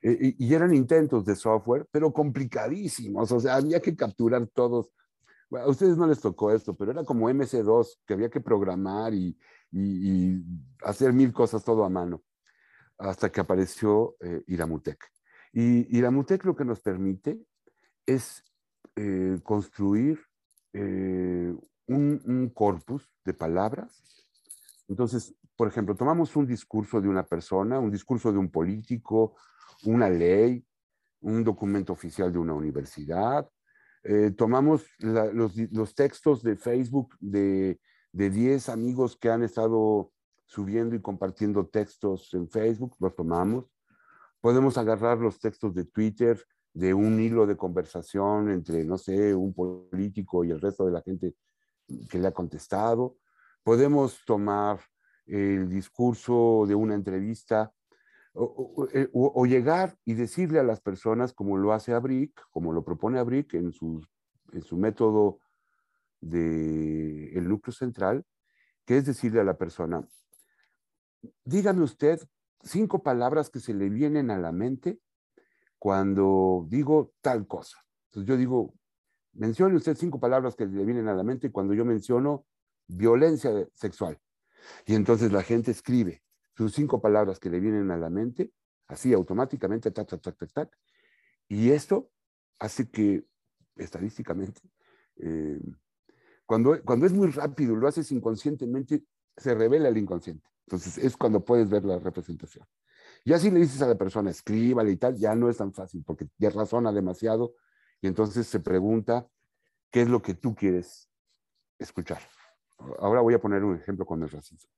[0.00, 3.30] Eh, y, eran intentos de software, pero complicadísimos.
[3.30, 4.90] O sea, había que capturar todos.
[5.56, 9.36] A ustedes no les tocó esto, pero era como MC2, que había que programar y,
[10.84, 12.22] hacer mil cosas todo a mano,
[12.98, 15.04] hasta que apareció eh, Iramutec.
[15.52, 17.40] Y Iramutec lo que nos permite
[18.06, 18.44] es
[18.96, 20.20] eh, construir
[20.72, 24.02] un, un corpus de palabras.
[24.88, 29.36] Entonces, por ejemplo, tomamos un discurso de una persona, un discurso de un político,
[29.84, 30.64] una ley,
[31.20, 33.48] un documento oficial de una universidad.
[34.04, 37.80] Eh, tomamos los, textos de Facebook de,
[38.12, 40.12] de 10 amigos que han estado
[40.46, 43.64] subiendo y compartiendo textos en Facebook, los tomamos.
[44.40, 46.38] Podemos agarrar los textos de Twitter
[46.74, 51.00] de un hilo de conversación entre, no sé, un político y el resto de la
[51.00, 51.34] gente
[52.10, 53.16] que le ha contestado.
[53.62, 54.80] Podemos tomar
[55.26, 57.72] el discurso de una entrevista
[58.36, 63.20] eh, o, llegar y decirle a las personas, como lo hace Abric, como lo propone
[63.20, 64.04] Abric en su,
[64.52, 65.38] en su método
[66.20, 68.24] del el núcleo central,
[68.84, 70.04] que es decirle a la persona,
[71.44, 72.20] dígame usted
[72.62, 74.98] cinco palabras que se le vienen a la mente
[75.78, 77.78] cuando digo tal cosa.
[78.06, 78.74] Entonces yo digo,
[79.32, 82.46] mencione usted cinco palabras que le vienen a la mente cuando yo menciono
[82.88, 84.18] violencia sexual.
[84.86, 86.24] Y entonces la gente escribe
[86.56, 88.52] sus cinco palabras que le vienen a la mente,
[88.86, 90.78] así automáticamente, tac, tac, tac, tac, tac.
[91.48, 92.10] Y esto
[92.58, 93.24] hace que,
[93.76, 94.60] estadísticamente,
[95.16, 95.60] eh,
[96.46, 99.04] cuando, cuando es muy rápido, lo haces inconscientemente,
[99.36, 100.48] se revela el inconsciente.
[100.66, 102.66] Entonces es cuando puedes ver la representación.
[103.24, 106.04] Y así le dices a la persona, escríbale y tal, ya no es tan fácil
[106.04, 107.54] porque ya razona demasiado
[108.00, 109.26] y entonces se pregunta
[109.90, 111.08] qué es lo que tú quieres
[111.78, 112.20] escuchar.
[112.98, 114.70] Ahora voy a poner un ejemplo con el racismo.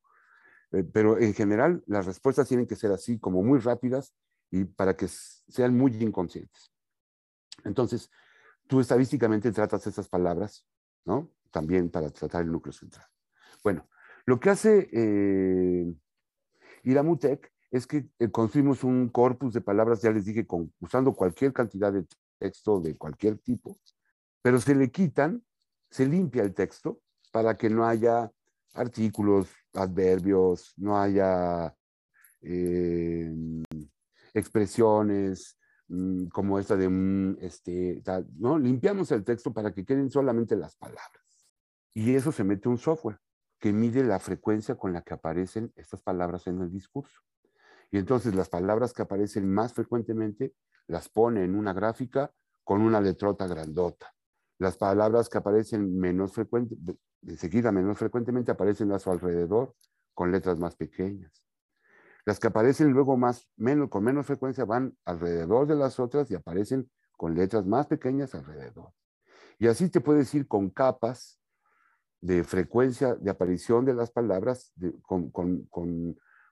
[0.72, 4.14] Eh, pero en general las respuestas tienen que ser así, como muy rápidas
[4.50, 6.72] y para que sean muy inconscientes.
[7.64, 8.10] Entonces,
[8.66, 10.66] tú estadísticamente tratas esas palabras,
[11.04, 11.30] ¿no?
[11.50, 13.06] También para tratar el núcleo central.
[13.62, 13.88] Bueno,
[14.24, 15.94] lo que hace eh,
[16.82, 21.52] Iramutec es que eh, construimos un corpus de palabras, ya les dije, con, usando cualquier
[21.52, 22.06] cantidad de
[22.38, 23.78] texto de cualquier tipo,
[24.42, 25.44] pero se le quitan,
[25.90, 27.00] se limpia el texto
[27.32, 28.30] para que no haya
[28.76, 31.74] artículos, adverbios, no haya
[32.42, 33.34] eh,
[34.34, 35.58] expresiones
[35.88, 38.02] mm, como esta de este,
[38.38, 38.58] ¿no?
[38.58, 41.22] Limpiamos el texto para que queden solamente las palabras.
[41.94, 43.18] Y eso se mete un software
[43.58, 47.20] que mide la frecuencia con la que aparecen estas palabras en el discurso.
[47.90, 50.54] Y entonces las palabras que aparecen más frecuentemente
[50.88, 52.32] las pone en una gráfica
[52.64, 54.12] con una letrota grandota.
[54.58, 56.98] Las palabras que aparecen menos frecuentemente, de
[57.36, 59.74] seguida menos frecuentemente aparecen a su alrededor
[60.14, 61.44] con letras más pequeñas.
[62.24, 66.34] Las que aparecen luego más, menos, con menos frecuencia van alrededor de las otras y
[66.34, 68.92] aparecen con letras más pequeñas alrededor.
[69.58, 71.40] Y así te puedes ir con capas
[72.20, 75.30] de frecuencia de aparición de las palabras, con,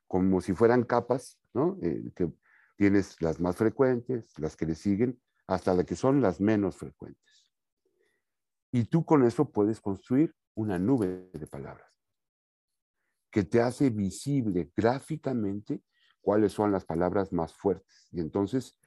[0.06, 1.76] como si fueran capas, ¿no?
[1.82, 2.32] Eh, que
[2.76, 7.48] tienes las más frecuentes, las que le siguen, hasta las que son las menos frecuentes.
[8.70, 11.94] Y tú con eso puedes construir una nube de palabras
[13.34, 15.82] que te hace visible gráficamente
[16.20, 18.08] cuáles son las palabras más fuertes.
[18.12, 18.78] Y entonces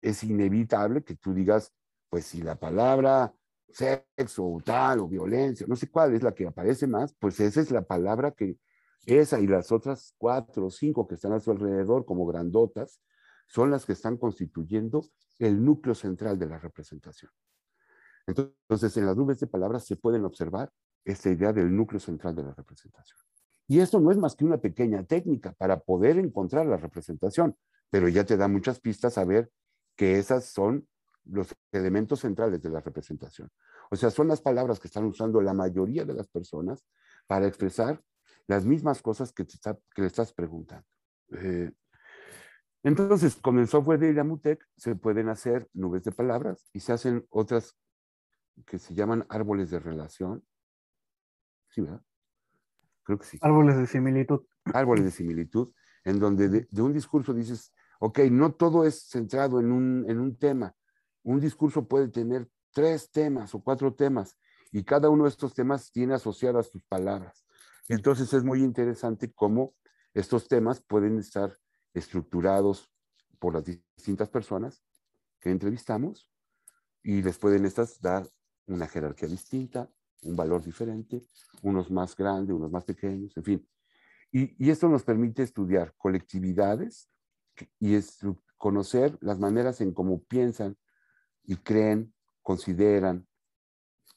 [0.00, 1.74] es inevitable que tú digas,
[2.08, 3.34] pues si la palabra
[3.68, 7.60] sexo o tal o violencia, no sé cuál es la que aparece más, pues esa
[7.60, 8.56] es la palabra que
[9.04, 13.00] esa y las otras cuatro o cinco que están a su alrededor como grandotas
[13.48, 15.04] son las que están constituyendo
[15.40, 17.32] el núcleo central de la representación.
[18.26, 20.70] Entonces, en las nubes de palabras se pueden observar
[21.04, 23.18] esta idea del núcleo central de la representación.
[23.66, 27.56] Y esto no es más que una pequeña técnica para poder encontrar la representación,
[27.90, 29.50] pero ya te da muchas pistas a ver
[29.96, 30.86] que esas son
[31.24, 33.50] los elementos centrales de la representación.
[33.90, 36.84] O sea, son las palabras que están usando la mayoría de las personas
[37.26, 38.02] para expresar
[38.46, 40.86] las mismas cosas que, que le estás preguntando.
[41.32, 41.70] Eh,
[42.82, 47.26] entonces, con el software de Iramutec se pueden hacer nubes de palabras y se hacen
[47.30, 47.74] otras
[48.66, 50.44] que se llaman árboles de relación.
[51.70, 52.02] ¿Sí, verdad?
[53.02, 53.38] Creo que sí.
[53.40, 54.40] Árboles de similitud.
[54.72, 55.72] Árboles de similitud,
[56.04, 60.36] en donde de, un discurso dices, ok, no todo es centrado en un, en un
[60.36, 60.74] tema.
[61.22, 64.38] Un discurso puede tener tres temas o cuatro temas
[64.72, 67.44] y cada uno de estos temas tiene asociadas sus palabras.
[67.88, 69.74] Entonces es muy interesante cómo
[70.14, 71.56] estos temas pueden estar
[71.92, 72.90] estructurados
[73.38, 74.82] por las distintas personas
[75.40, 76.30] que entrevistamos
[77.02, 78.26] y les pueden estas dar
[78.66, 79.90] una jerarquía distinta,
[80.22, 81.22] un valor diferente,
[81.62, 83.68] unos más grandes, unos más pequeños, en fin.
[84.32, 87.08] Y, esto nos permite estudiar colectividades
[87.78, 87.96] y
[88.56, 90.76] conocer las maneras en cómo piensan
[91.44, 92.12] y creen,
[92.42, 93.26] consideran,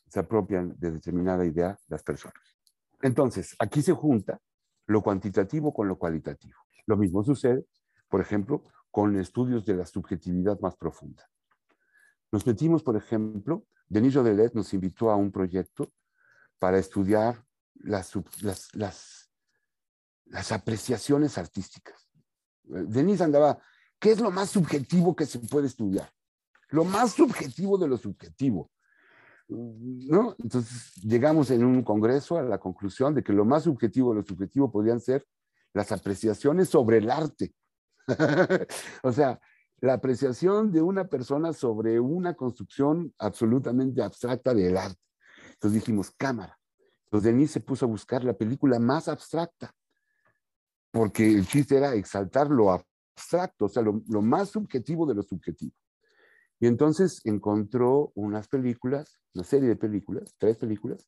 [0.07, 2.57] se apropian de determinada idea las personas.
[3.01, 4.41] Entonces, aquí se junta
[4.87, 6.57] lo cuantitativo con lo cualitativo.
[6.87, 7.65] Lo mismo sucede,
[8.09, 11.29] por ejemplo, con estudios de la subjetividad más profunda.
[12.31, 15.91] Nos metimos, por ejemplo, Denis Rodelet nos invitó a un proyecto
[16.59, 18.13] para estudiar las,
[18.73, 22.09] las, apreciaciones artísticas.
[22.63, 23.59] Denis andaba,
[23.99, 26.11] ¿qué es lo más subjetivo que se puede estudiar?
[26.69, 28.69] Lo más subjetivo de lo subjetivo.
[29.47, 30.35] ¿No?
[30.39, 34.25] Entonces llegamos en un congreso a la conclusión de que lo más subjetivo de lo
[34.25, 35.25] subjetivo podrían ser
[35.73, 37.53] las apreciaciones sobre el arte.
[39.03, 39.39] o sea,
[39.79, 44.99] la apreciación de una persona sobre una construcción absolutamente abstracta del arte.
[45.53, 46.57] Entonces dijimos, cámara.
[47.05, 49.73] Entonces Denis se puso a buscar la película más abstracta,
[50.91, 55.23] porque el chiste era exaltar lo abstracto, o sea, lo, lo más subjetivo de lo
[55.23, 55.73] subjetivo.
[56.59, 61.07] Y entonces encontró unas películas, una serie de películas, tres películas,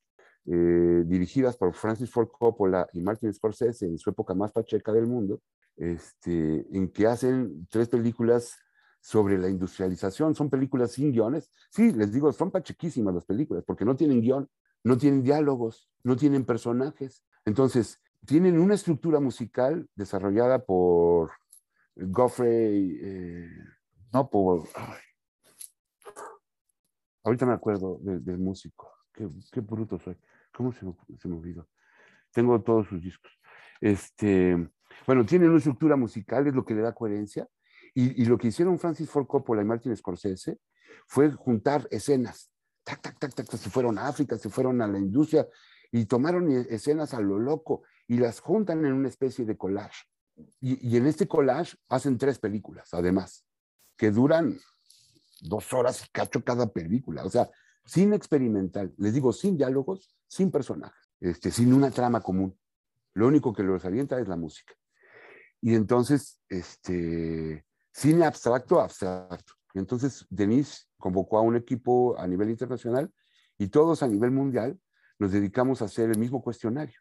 [0.52, 5.06] eh, dirigidas por Francis Ford Coppola y Martin Scorsese en su época más pacheca del
[5.06, 5.42] mundo,
[5.78, 8.58] este, en que hacen tres películas
[9.00, 10.34] sobre la industrialización.
[10.34, 11.52] Son películas sin guiones.
[11.70, 14.50] Sí, les digo, son pachequísimas las películas, porque no tienen guion,
[14.84, 17.24] no tienen diálogos, no tienen personajes.
[17.46, 21.32] Entonces, tienen una estructura musical desarrollada por
[21.96, 23.50] Goffrey, eh,
[24.12, 24.68] no por...
[27.24, 28.92] ahorita me acuerdo del músico.
[29.14, 30.18] Qué, qué, bruto soy.
[30.54, 31.68] ¿Cómo se me, se me olvidó?
[32.32, 33.32] Tengo todos sus discos.
[33.82, 34.56] Este,
[35.06, 37.48] bueno, tienen una estructura musical, es lo que le da coherencia.
[37.94, 40.60] Y, y, lo que hicieron Francis Ford Coppola y Martin Scorsese
[41.08, 42.52] fue juntar escenas.
[42.84, 45.48] Tac, tac, tac, tac, se fueron a África, se fueron a la industria
[45.92, 50.04] y tomaron escenas a lo loco y las juntan en una especie de collage.
[50.62, 53.46] Y, y en este collage hacen tres películas, además,
[53.98, 54.58] que duran
[55.42, 57.26] dos horas y cacho cada película.
[57.26, 57.50] O sea,
[57.86, 62.58] sin experimental, les digo, sin diálogos, sin personajes, este, sin una trama común.
[63.16, 64.74] Lo único que los alienta es la música.
[65.60, 69.54] Y entonces, este, cine abstracto, abstracto.
[69.74, 73.12] Y entonces Denis convocó a un equipo a nivel internacional
[73.58, 74.80] y todos a nivel mundial
[75.18, 77.00] nos dedicamos a hacer el mismo cuestionario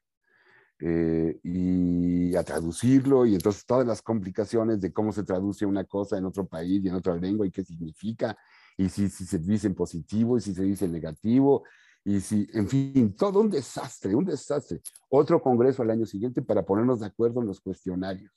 [0.81, 6.19] eh, y a traducirlo y entonces todas las complicaciones de cómo se traduce una cosa
[6.19, 8.37] en otro país y en otra lengua y qué significa
[8.77, 11.65] y si, si se dice en positivo y si se dice en negativo
[12.09, 14.81] y si, en fin, todo un desastre, un desastre.
[15.11, 18.33] Otro congreso al año siguiente para ponernos de acuerdo en los cuestionarios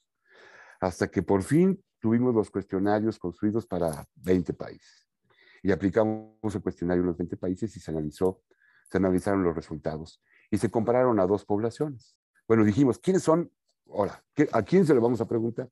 [0.82, 5.08] hasta que por fin tuvimos los cuestionarios construidos para 20 países.
[5.64, 8.42] Y aplicamos el cuestionario en los 20 países y se analizó,
[8.90, 12.18] se analizaron los resultados y se compararon a dos poblaciones.
[12.50, 13.50] Bueno, dijimos, ¿quiénes son?
[13.90, 15.70] Ahora, ¿a quién se lo vamos a preguntar?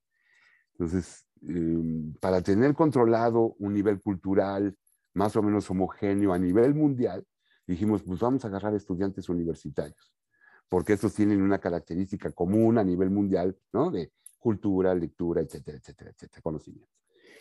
[0.71, 4.73] Entonces, eh, para tener controlado un nivel cultural
[5.13, 7.25] más o menos homogéneo a nivel mundial,
[7.69, 10.11] dijimos, pues vamos a agarrar estudiantes universitarios,
[10.67, 13.91] porque estos tienen una característica común a nivel mundial, ¿no?
[13.91, 16.89] De cultura, lectura, etcétera, etcétera, etcétera, conocimiento.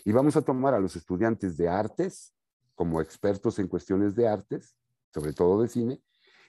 [0.05, 2.35] Y vamos a tomar a los estudiantes de artes
[2.75, 4.77] como expertos en cuestiones de artes,
[5.15, 6.03] sobre todo de cine,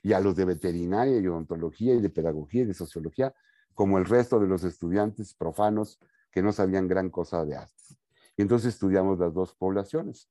[0.03, 3.33] y a los de veterinaria y odontología y de pedagogía y de sociología,
[3.73, 5.99] como el resto de los estudiantes profanos
[6.31, 7.97] que no sabían gran cosa de artes.
[8.35, 10.29] Y entonces estudiamos las dos poblaciones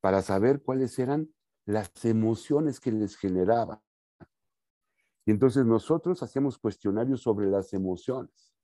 [0.00, 1.30] para saber cuáles eran
[1.66, 3.82] las emociones que les generaba.
[5.26, 8.54] Y entonces nosotros hacíamos cuestionarios sobre las emociones.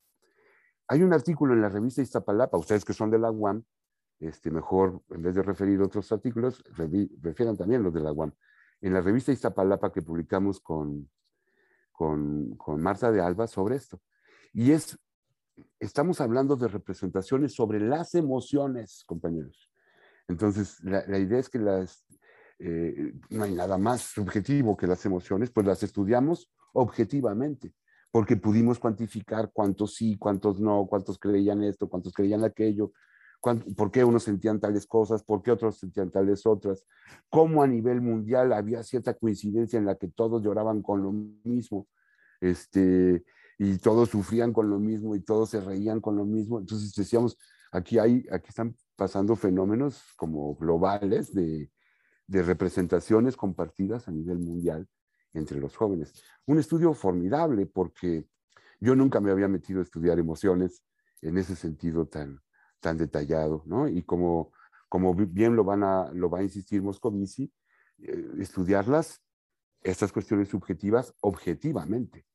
[0.89, 3.65] Hay un artículo en la revista Iztapalapa, ustedes que son de la UAM,
[4.19, 6.63] este, mejor en vez de referir otros artículos,
[7.23, 8.33] refieran también los de la UAM.
[8.83, 11.09] En la revista Iztapalapa que publicamos con,
[11.93, 14.03] con, con Marta de Alba sobre esto.
[14.53, 14.99] Y es,
[15.79, 19.71] estamos hablando de representaciones sobre las emociones, compañeros.
[20.29, 22.05] Entonces, la, la idea es que las,
[22.61, 27.75] eh, no hay nada más subjetivo que las emociones, pues las estudiamos objetivamente
[28.11, 32.93] porque pudimos cuantificar cuántos sí, cuántos no, cuántos creían esto, cuántos creían aquello,
[33.77, 36.85] por qué unos sentían tales cosas, por qué otros sentían tales otras,
[37.29, 41.87] cómo a nivel mundial había cierta coincidencia en la que todos lloraban con lo mismo,
[42.41, 43.25] este,
[43.59, 46.59] y todos sufrían con lo mismo y todos se reían con lo mismo.
[46.59, 47.39] Entonces decíamos,
[47.71, 51.71] aquí, hay, aquí están pasando fenómenos como globales de,
[52.31, 54.89] de representaciones compartidas a nivel mundial
[55.33, 56.15] entre los jóvenes.
[56.47, 58.29] Un estudio formidable porque
[58.79, 60.85] yo nunca me había metido a estudiar emociones
[61.23, 62.41] en ese sentido tan,
[62.79, 63.89] tan detallado, ¿no?
[63.89, 64.53] Y como,
[64.89, 67.53] como bien lo, van a, lo va a insistir Moscovici,
[67.99, 69.21] eh, estudiarlas,
[69.83, 72.27] estas cuestiones subjetivas, objetivamente.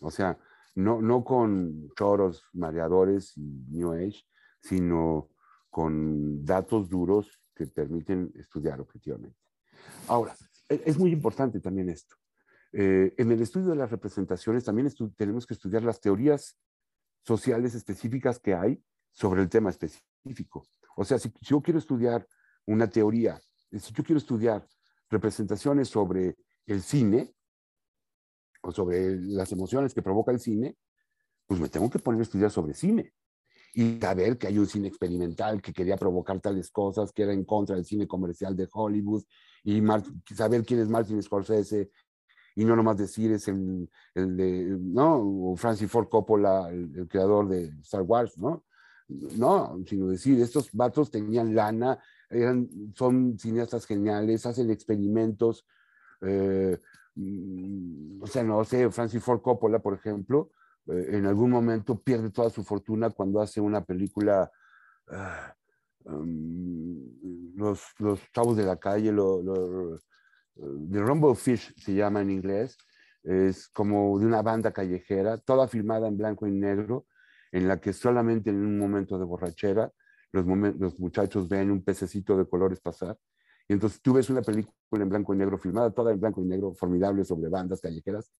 [0.00, 0.36] O sea,
[0.74, 4.24] no, no con choros mareadores y New Age,
[4.60, 5.30] sino
[5.70, 9.38] con datos duros que permiten estudiar objetivamente.
[10.08, 10.36] Ahora,
[10.68, 12.16] e, es muy importante también esto.
[12.72, 16.58] Eh, en el estudio de las representaciones también tenemos que estudiar las teorías
[17.22, 18.82] sociales específicas que hay
[19.12, 20.66] sobre el tema específico.
[20.96, 22.26] O sea, si yo quiero estudiar
[22.66, 23.40] una teoría,
[23.70, 24.66] si yo quiero estudiar
[25.10, 26.36] representaciones sobre
[26.66, 27.34] el cine
[28.62, 30.76] o sobre las emociones que provoca el cine,
[31.46, 33.12] pues me tengo que poner a estudiar sobre cine
[33.74, 37.44] y saber que hay un cine experimental que quería provocar tales cosas, que era en
[37.44, 39.24] contra del cine comercial de Hollywood,
[39.64, 39.82] y
[40.34, 41.90] saber quién es Martin Scorsese,
[42.54, 45.54] y no nomás decir es el, el de, ¿no?
[45.56, 48.64] Francis Ford Coppola, el, creador de Star Wars, ¿no?
[49.08, 51.98] No, sino decir, estos vatos tenían lana,
[52.28, 55.66] eran, son cineastas geniales, hacen experimentos,
[56.20, 56.78] eh,
[57.14, 60.50] mm, o sea, no sé, Francis Ford Coppola, por ejemplo,
[60.88, 64.50] eh, en algún momento pierde toda su fortuna cuando hace una película,
[65.08, 65.54] ah,
[66.04, 69.98] um, los, los, chavos de la calle, lo, lo,
[70.54, 72.76] The Rumble Fish se llama en inglés,
[73.22, 77.06] es como de una banda callejera, toda filmada en blanco y negro,
[77.52, 79.92] en la que solamente en un momento de borrachera
[80.32, 83.16] los, los muchachos ven un pececito de colores pasar.
[83.68, 86.46] Y entonces tú ves una película en blanco y negro filmada, toda en blanco y
[86.46, 88.32] negro, formidable sobre bandas callejeras,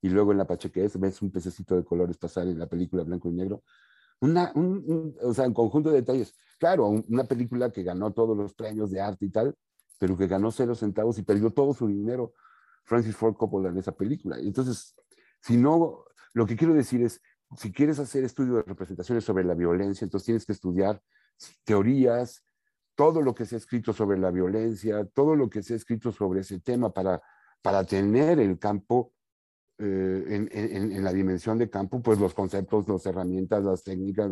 [0.00, 3.28] y luego en la Pachequez ves un pececito de colores pasar en la película blanco
[3.28, 3.62] y negro.
[4.20, 6.34] Una, un, o sea, un conjunto de detalles.
[6.58, 9.54] Claro, una película que ganó todos los premios de arte y tal,
[9.98, 12.32] pero que ganó cero centavos y perdió todo su dinero
[12.84, 14.38] Francis Ford Coppola en esa película.
[14.38, 14.94] Entonces,
[15.40, 17.20] si no, lo que quiero decir es,
[17.56, 21.00] si quieres hacer estudio de representaciones sobre la violencia, entonces tienes que estudiar
[21.64, 22.44] teorías,
[22.94, 26.10] todo lo que se ha escrito sobre la violencia, todo lo que se ha escrito
[26.10, 27.22] sobre ese tema para,
[27.62, 29.12] para tener el campo
[29.78, 34.28] eh, en, en, en, la dimensión de campo, pues los conceptos, las herramientas, las técnicas,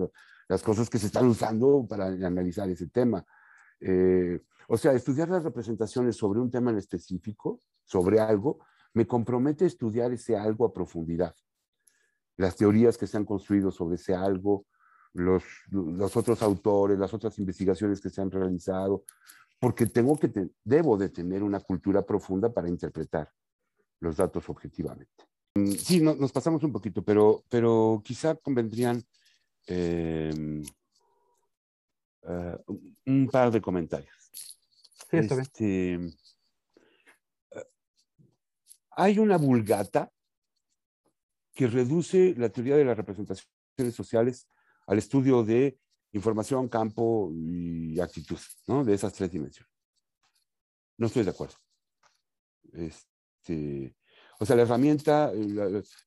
[0.48, 3.24] las cosas que se están usando para analizar ese tema.
[3.80, 8.58] Eh, o sea, estudiar las representaciones sobre un tema en específico, sobre algo,
[8.92, 11.34] me compromete a estudiar ese algo a profundidad.
[12.36, 14.66] Las teorías que se han construido sobre ese algo,
[15.12, 19.04] los, los otros autores, las otras investigaciones que se han realizado,
[19.60, 23.30] porque tengo que debo de tener una cultura profunda para interpretar
[24.00, 25.24] los datos objetivamente.
[25.78, 29.02] Sí, nos pasamos un poquito, pero, pero quizá convendrían
[29.66, 30.62] eh,
[32.22, 32.56] uh,
[33.06, 34.14] un par de comentarios.
[35.10, 35.42] Sí, está bien.
[35.42, 35.98] Este,
[37.54, 37.60] uh,
[38.90, 40.12] hay una vulgata
[41.54, 44.46] que reduce la teoría de las representaciones sociales
[44.86, 45.78] al estudio de
[46.12, 48.84] información, campo y actitud, ¿no?
[48.84, 49.72] De esas tres dimensiones.
[50.98, 51.56] No estoy de acuerdo.
[52.72, 53.94] Este,
[54.38, 55.32] o sea, la herramienta,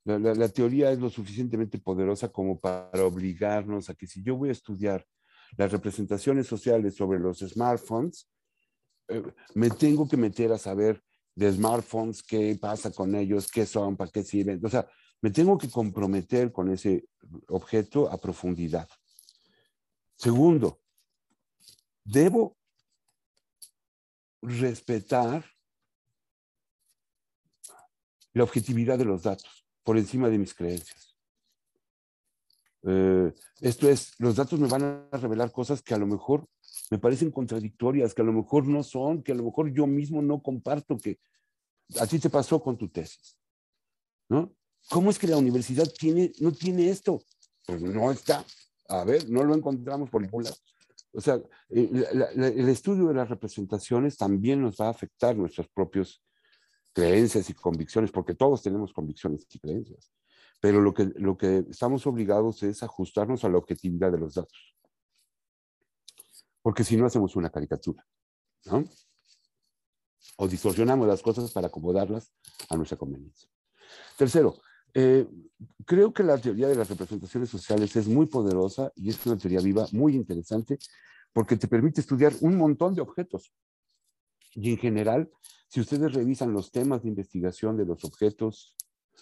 [0.06, 4.54] la, teoría es lo suficientemente poderosa como para obligarnos a que si yo voy a
[4.54, 5.06] estudiar
[5.58, 8.30] las representaciones sociales sobre los smartphones,
[9.08, 9.24] eh,
[9.56, 11.02] me tengo que meter a saber
[11.36, 14.64] de smartphones, qué pasa con ellos, qué son, para qué sirven.
[14.64, 14.88] O sea,
[15.22, 17.06] me tengo que comprometer con ese
[17.48, 18.88] objeto a profundidad.
[20.16, 20.82] Segundo,
[22.04, 22.58] debo
[24.42, 25.46] respetar
[28.34, 31.18] la objetividad de los datos por encima de mis creencias.
[32.84, 36.48] Eh, esto es, los datos me van a revelar cosas que a lo mejor
[36.92, 40.22] me parecen contradictorias, que a lo mejor no son, que a lo mejor yo mismo
[40.22, 41.20] no comparto, que
[42.00, 43.38] a ti te pasó con tu tesis,
[44.30, 44.54] ¿no?
[44.90, 47.22] ¿Cómo es que la universidad tiene, no tiene esto?
[47.66, 48.46] Pues no está.
[48.88, 50.56] A ver, no lo encontramos por ningún lado.
[51.12, 51.40] O sea,
[51.70, 51.90] eh,
[52.36, 56.22] el estudio de las representaciones también nos va a afectar nuestras propias
[56.94, 60.12] creencias y convicciones, porque todos tenemos convicciones y creencias
[60.60, 64.76] pero lo que, lo que estamos obligados es ajustarnos a la objetividad de los datos.
[66.62, 68.06] Porque si no hacemos una caricatura,
[68.66, 68.84] ¿no?
[70.38, 72.34] O distorsionamos las cosas para acomodarlas
[72.70, 73.50] a nuestra conveniencia.
[74.18, 74.58] Tercero,
[74.94, 75.26] eh,
[75.86, 79.62] creo que la teoría de las representaciones sociales es muy poderosa y es una teoría
[79.62, 80.78] viva muy interesante
[81.32, 83.54] porque te permite estudiar un montón de objetos.
[84.52, 85.32] Y en general,
[85.70, 88.76] si ustedes revisan los temas de investigación de los objetos,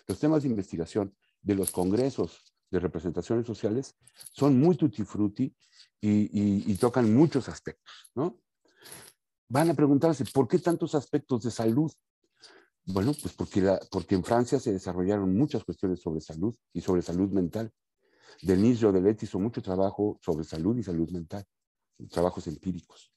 [0.07, 3.95] los temas de investigación de los congresos de representaciones sociales
[4.31, 5.53] son muy tutti frutti
[5.99, 8.39] y, tocan muchos aspectos, ¿no?
[9.49, 11.91] Van a preguntarse, ¿por qué tantos aspectos de salud?
[12.85, 17.29] Bueno, pues porque, porque en Francia se desarrollaron muchas cuestiones sobre salud y sobre salud
[17.31, 17.71] mental.
[18.41, 21.45] Denis Jodelet hizo mucho trabajo sobre salud y salud mental,
[22.09, 23.11] trabajos empíricos.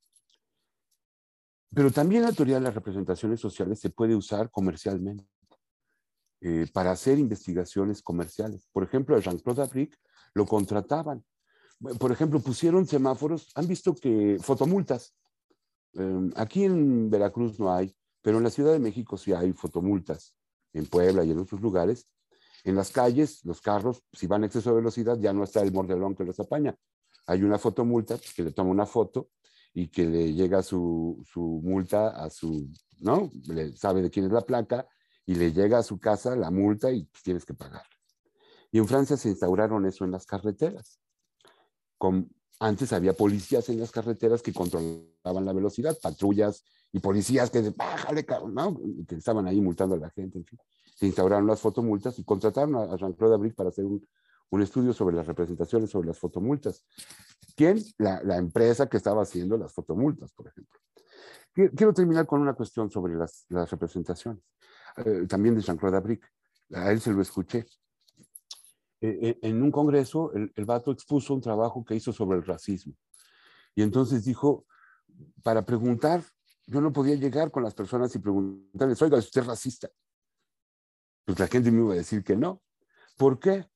[1.73, 5.27] Pero también la teoría de las representaciones sociales se puede usar comercialmente.
[6.43, 8.67] Eh, para hacer investigaciones comerciales.
[8.73, 9.99] Por ejemplo, a Jean-Claude Abric
[10.33, 11.23] lo contrataban
[11.99, 15.15] por ejemplo, pusieron semáforos, han visto que fotomultas.
[15.95, 20.37] Em, aquí en Veracruz no hay, pero en la Ciudad de México sí hay fotomultas,
[20.73, 22.07] en Puebla y en otros lugares.
[22.65, 25.73] En las calles, los carros, si van a exceso de velocidad, ya no está el
[25.73, 26.77] mordelón que los apaña.
[27.27, 29.31] Hay una fotomulta pues, que le toma una foto
[29.73, 32.69] y que le llega su, su multa a su,
[33.01, 33.31] ¿no?
[33.49, 34.87] Le sabe de quién es la placa
[35.27, 37.85] y le llega a su casa la multa y pues, tienes que pagar.
[38.73, 41.01] Y en Francia se instauraron eso en las carreteras.
[41.99, 47.71] Con, antes había policías en las carreteras que controlaban la velocidad, patrullas y policías que,
[47.71, 48.81] bájale, ¿no?
[49.07, 50.59] que estaban ahí multando a la gente, en fin.
[50.95, 54.07] Se instauraron las fotomultas y contrataron a Jean-Claude Abric para hacer un,
[54.51, 56.85] un, estudio sobre las representaciones sobre las fotomultas.
[57.57, 57.83] ¿Quién?
[57.99, 60.81] La, la, empresa que estaba haciendo las fotomultas, por ejemplo.
[61.53, 64.43] Quiero terminar con una cuestión sobre las, las representaciones,
[65.05, 66.33] eh, también de Jean-Claude Abric.
[66.73, 67.67] A él se lo escuché.
[69.01, 72.95] Eh, en un congreso, el, el vato expuso un trabajo que hizo sobre el racismo.
[73.75, 74.67] Y entonces dijo,
[75.43, 76.23] para preguntar,
[76.67, 79.89] yo no podía llegar con las personas y preguntarles, oiga, ¿usted es racista?
[81.25, 82.63] Pues la gente me iba a decir que no.
[83.17, 83.70] ¿Por qué?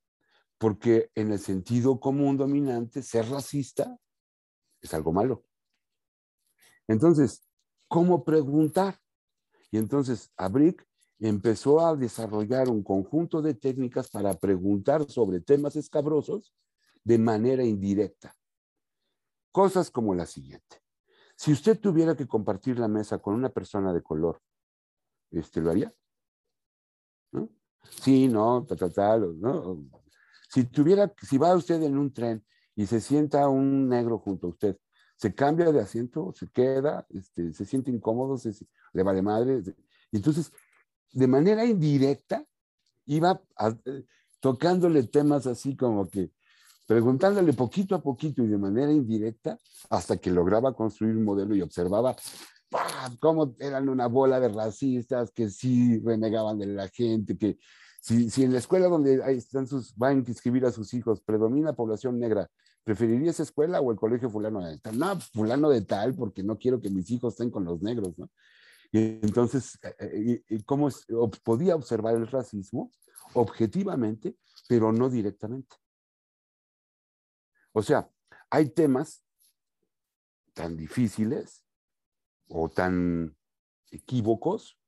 [0.65, 3.99] Porque en el sentido común dominante, ser racista
[4.81, 5.45] es algo malo.
[6.89, 7.47] Entonces,
[7.87, 8.99] ¿cómo preguntar?
[9.71, 10.89] Y entonces Abric
[11.19, 16.55] empezó a desarrollar un conjunto de técnicas para preguntar sobre temas escabrosos
[17.03, 18.35] de manera indirecta.
[19.53, 20.81] Cosas como la siguiente.
[21.37, 24.41] Si usted tuviera que compartir la mesa con una persona de color,
[25.31, 25.95] este, ¿lo haría?
[27.33, 27.51] ¿No?
[27.83, 30.04] Sí, no, tal, tal, tal, ¿no?
[30.55, 32.45] Si tuviera, si va usted en un tren
[32.77, 34.79] y se sienta un negro junto a usted,
[35.17, 36.33] ¿se cambia de asiento?
[36.33, 37.05] ¿Se queda?
[37.11, 38.39] Este, ¿Se siente incómodo?
[38.39, 38.53] Se,
[38.93, 39.63] ¿Le vale madre?
[40.13, 40.53] Y entonces,
[41.11, 42.47] de manera indirecta,
[43.07, 43.77] iba a,
[44.39, 46.31] tocándole temas así como que,
[46.87, 49.59] preguntándole poquito a poquito y de manera indirecta,
[49.91, 52.15] hasta que lograba construir un modelo y observaba
[53.19, 57.59] cómo eran una bola de racistas que sí renegaban de la gente, que
[58.05, 62.19] si, en la escuela donde están sus, van a inscribir a sus hijos predomina población
[62.19, 62.51] negra,
[62.85, 64.99] ¿preferiría esa escuela o el colegio fulano de tal?
[64.99, 68.31] No, fulano de tal, porque no quiero que mis hijos estén con los negros, ¿no?
[68.93, 69.79] Y entonces,
[70.13, 71.07] y, ¿cómo es,
[71.43, 72.93] podía observar el racismo
[73.33, 74.37] objetivamente,
[74.69, 75.75] pero no directamente?
[77.73, 78.07] O sea,
[78.51, 79.25] hay temas
[80.53, 81.65] tan difíciles
[82.49, 83.35] o tan
[83.91, 84.79] equívocos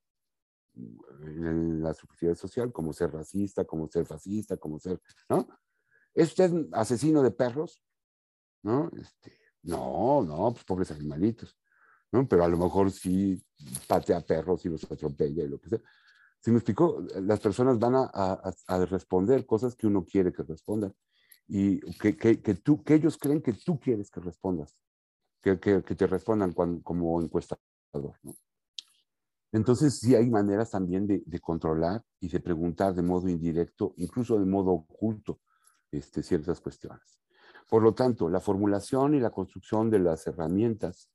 [1.23, 5.47] en la sociedad social como ser racista, como ser fascista, como ser, ¿no?
[6.13, 7.83] ¿Es usted asesino de perros?
[8.63, 8.89] ¿No?
[8.99, 11.57] Este, no, no, pues pobres animalitos.
[12.11, 12.27] ¿no?
[12.27, 13.41] Pero a lo mejor sí
[13.87, 15.81] patea perros y los atropella y lo que sea.
[16.39, 20.43] Si me explico, las personas van a, a, a responder cosas que uno quiere que
[20.43, 20.93] respondan
[21.47, 24.79] y que, que, que, tú, que ellos creen que tú quieres que respondas,
[25.41, 27.61] que, que te respondan cuando, como encuestador.
[28.23, 28.35] ¿no?
[29.51, 34.45] Entonces, sí hay maneras también de, controlar y de preguntar de modo indirecto, incluso de
[34.45, 35.39] modo oculto,
[35.91, 37.19] este, ciertas cuestiones.
[37.69, 41.09] Por lo tanto, la formulación y la construcción de las herramientas,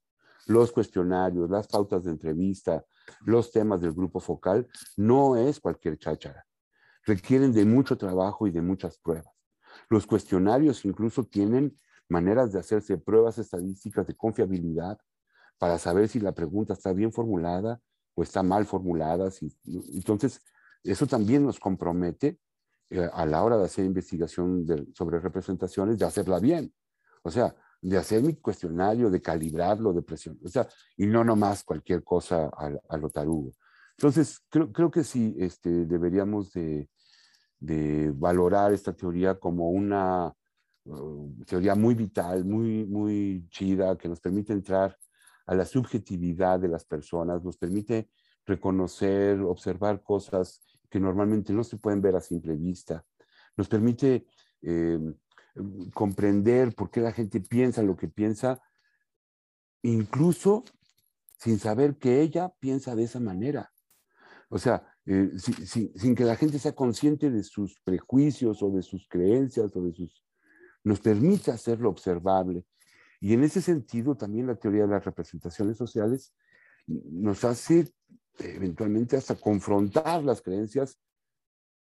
[0.47, 2.85] los cuestionarios, las pautas de entrevista,
[3.25, 6.47] los temas del grupo focal, no es cualquier cháchara.
[7.05, 9.33] Requieren de mucho trabajo y de muchas pruebas.
[9.89, 11.77] Los cuestionarios incluso tienen
[12.09, 14.99] maneras de hacerse pruebas estadísticas de confiabilidad
[15.59, 17.81] para saber si la pregunta está bien formulada
[18.15, 19.31] o está mal formulada.
[19.31, 20.41] Si, entonces,
[20.83, 22.39] eso también nos compromete
[22.91, 26.73] eh, a la hora de hacer investigación de, sobre representaciones, de hacerla bien.
[27.23, 30.39] O sea, de hacer mi cuestionario, de calibrarlo, de presión.
[30.45, 33.53] O sea, y no nomás cualquier cosa a, a lo tarugo.
[33.97, 36.89] Entonces, creo, creo que sí este, deberíamos de,
[37.59, 40.33] de valorar esta teoría como una
[40.85, 44.97] uh, teoría muy vital, muy, muy chida, que nos permite entrar
[45.47, 48.11] a la subjetividad de las personas, nos permite
[48.47, 53.05] reconocer, observar cosas que normalmente no se pueden ver a simple vista,
[53.57, 54.27] nos permite
[54.63, 54.99] eh,
[55.95, 58.61] comprender por qué la gente piensa lo que piensa,
[59.83, 60.65] incluso
[61.39, 63.73] sin saber que ella piensa de esa manera.
[64.49, 68.71] O sea, eh, si, si, sin que la gente sea consciente de sus prejuicios o
[68.71, 70.25] de sus creencias o de sus...
[70.85, 72.65] nos permite hacerlo observable.
[73.23, 76.35] Y en ese sentido también la teoría de las representaciones sociales
[76.89, 77.95] nos hace
[78.41, 80.99] eventualmente hasta confrontar las creencias,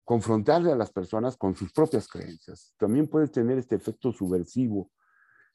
[0.05, 2.75] confrontarle a las personas con sus propias creencias.
[2.77, 4.91] También puede tener este efecto subversivo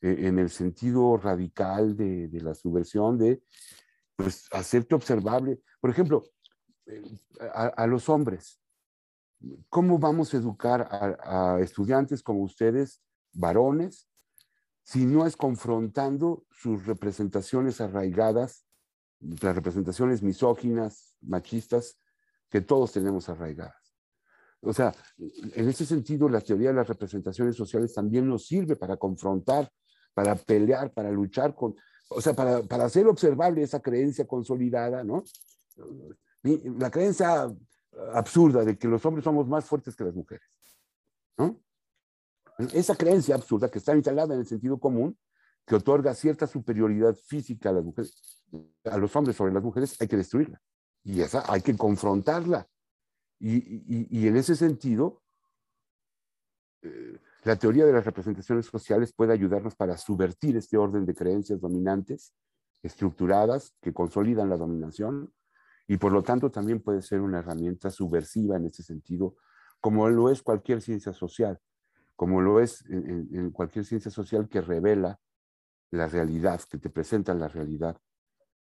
[0.00, 3.40] eh, en el sentido radical de, de la subversión, de
[4.16, 5.60] pues, hacerte observable.
[5.80, 6.24] Por ejemplo,
[7.54, 8.60] a, a, los hombres.
[9.68, 14.08] ¿Cómo vamos a educar a, estudiantes como ustedes, varones,
[14.86, 18.64] si no es confrontando sus representaciones arraigadas,
[19.18, 21.98] las representaciones misóginas, machistas,
[22.48, 23.96] que todos tenemos arraigadas.
[24.60, 28.96] O sea, en ese sentido, la teoría de las representaciones sociales también nos sirve para
[28.96, 29.68] confrontar,
[30.14, 31.74] para pelear, para luchar con,
[32.08, 35.24] o sea, para, para hacer observable esa creencia consolidada, ¿no?
[36.78, 37.52] La creencia
[38.14, 40.46] absurda de que los hombres somos más fuertes que las mujeres,
[41.36, 41.60] ¿no?
[42.72, 45.18] Esa creencia absurda que está instalada en el sentido común,
[45.66, 50.60] que otorga cierta superioridad física a los hombres sobre las mujeres, hay que destruirla.
[51.02, 52.68] Y esa hay que confrontarla.
[53.38, 55.22] Y, en ese sentido,
[56.82, 61.60] eh, la teoría de las representaciones sociales puede ayudarnos para subvertir este orden de creencias
[61.60, 62.32] dominantes,
[62.82, 65.32] estructuradas, que consolidan la dominación,
[65.86, 69.36] y por lo tanto también puede ser una herramienta subversiva en ese sentido,
[69.80, 71.60] como lo es cualquier ciencia social
[72.16, 75.20] como lo es en, cualquier ciencia social que revela
[75.90, 78.00] la realidad, que te presenta la realidad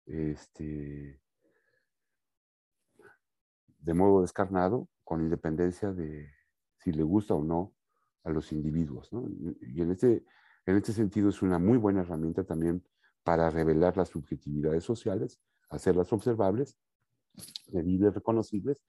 [0.05, 1.21] este,
[3.79, 6.29] de modo descarnado, con independencia de
[6.79, 7.73] si le gusta o no
[8.23, 9.09] a los individuos.
[9.61, 10.25] Y en este,
[10.65, 12.83] en este sentido es una muy buena herramienta también
[13.23, 16.77] para revelar las subjetividades sociales, hacerlas observables,
[17.71, 18.81] medibles, reconocibles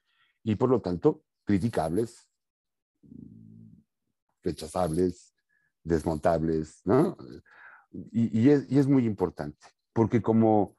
[0.43, 2.29] y por lo tanto criticables,
[4.47, 5.35] rechazables,
[5.83, 7.17] desmontables, ¿no?
[8.13, 10.77] Y, es, muy importante, porque como,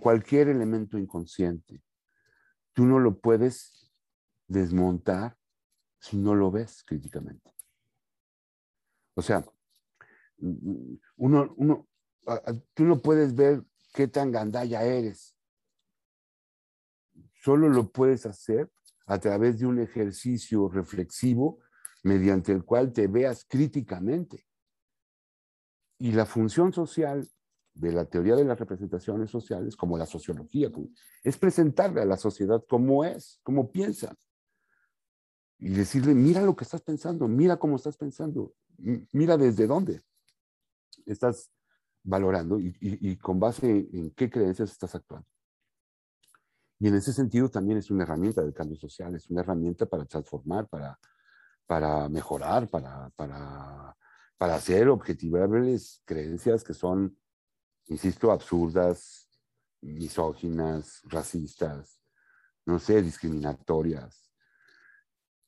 [0.00, 1.82] cualquier elemento inconsciente,
[2.72, 3.92] tú no lo puedes
[4.48, 5.36] desmontar
[6.00, 7.52] si no lo ves críticamente.
[9.14, 9.44] O sea,
[10.38, 11.00] tú
[12.84, 15.36] no puedes ver qué tan gandalla eres.
[17.42, 18.70] Solo lo puedes hacer
[19.06, 21.60] a través de un ejercicio reflexivo
[22.06, 24.46] mediante el cual te veas críticamente.
[25.98, 27.28] Y la función social
[27.74, 30.70] de la teoría de las representaciones sociales, como la sociología,
[31.24, 34.14] es presentarle a la sociedad cómo es, cómo piensa.
[35.58, 38.54] Y decirle, mira lo que estás pensando, mira cómo estás pensando,
[39.10, 40.00] mira desde dónde
[41.06, 41.50] estás
[42.04, 45.26] valorando y, y con base en qué creencias estás actuando.
[46.78, 50.04] Y en ese sentido también es una herramienta del cambio social, es una herramienta para
[50.04, 50.98] transformar, para,
[51.66, 53.96] para mejorar, para, para,
[54.38, 57.18] para hacer objetivables creencias que son,
[57.86, 59.28] insisto, absurdas,
[59.80, 62.00] misóginas, racistas,
[62.64, 64.30] no sé, discriminatorias.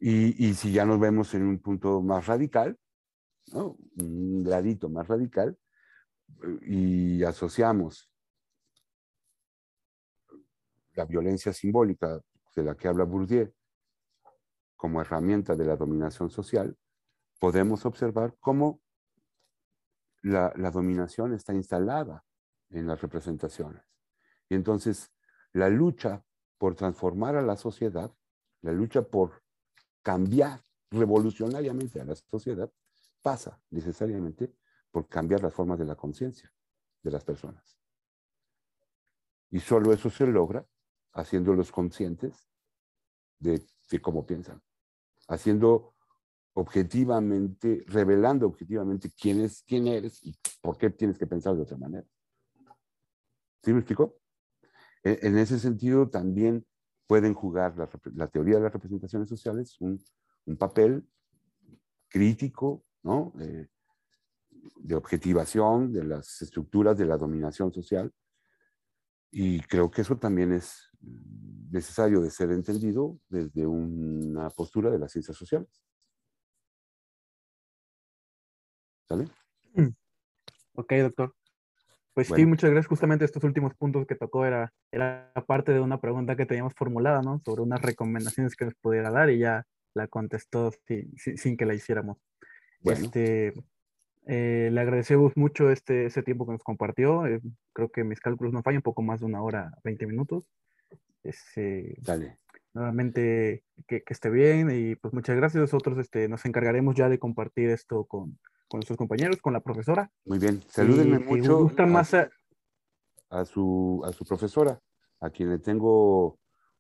[0.01, 2.79] Y, y, si ya nos vemos en un punto más radical,
[3.53, 5.59] un gradito más radical,
[6.63, 8.11] y asociamos
[10.95, 12.21] la violencia simbólica
[12.55, 13.53] de la que habla Bourdieu
[14.79, 16.79] como herramienta de la dominación social,
[17.41, 18.81] podemos observar cómo
[20.23, 22.25] la, dominación está instalada
[22.71, 23.83] en las representaciones.
[24.49, 25.11] Y entonces
[25.53, 26.25] la lucha
[26.59, 28.13] por transformar a la sociedad,
[28.63, 29.43] la lucha por
[30.03, 32.71] cambiar revolucionariamente a la sociedad,
[33.21, 34.55] pasa necesariamente
[34.93, 36.53] por cambiar las formas de la conciencia
[37.03, 37.79] de las personas.
[39.51, 40.65] Y solo eso se logra
[41.15, 42.49] haciéndolos conscientes
[43.41, 43.67] de,
[44.01, 44.63] cómo piensan
[45.29, 45.95] haciendo
[46.55, 51.77] objetivamente, revelando objetivamente quién es, quién eres y por qué tienes que pensar de otra
[51.77, 52.07] manera.
[53.63, 54.19] ¿Sí me explico?
[55.05, 56.67] E, en ese sentido también
[57.07, 57.77] pueden jugar
[58.15, 59.99] la, teoría de las representaciones sociales un,
[60.59, 61.07] papel
[62.09, 63.33] crítico, ¿no?
[63.37, 68.13] de objetivación de las estructuras de la dominación social.
[69.31, 75.13] Y creo que eso también es necesario de ser entendido desde una postura de las
[75.13, 75.69] ciencias sociales.
[79.09, 79.25] ¿Sale?
[79.75, 79.89] Mm.
[80.75, 81.35] Ok, doctor.
[82.15, 82.89] Pues sí, muchas gracias.
[82.89, 87.23] Justamente estos últimos puntos que tocó era, era parte de una pregunta que teníamos formulada,
[87.23, 87.41] ¿no?
[87.45, 89.65] Sobre unas recomendaciones que nos pudiera dar y ya
[89.95, 92.19] la contestó sin, que la hiciéramos.
[92.83, 93.55] Este,
[94.27, 97.25] eh, le agradecemos mucho este, ese tiempo que nos compartió.
[97.27, 97.41] Eh,
[97.73, 100.51] creo que mis cálculos no fallan, poco más de una hora, 20 minutos.
[101.23, 102.39] Este, Dale.
[102.75, 105.61] Nuevamente, que, esté bien y pues muchas gracias.
[105.61, 108.39] Nosotros este, nos encargaremos ya de compartir esto con,
[108.69, 110.11] con nuestros compañeros, con la profesora.
[110.25, 114.81] Muy bien, salúdenme mucho a, más a, su, a su profesora,
[115.21, 116.39] a quien le tengo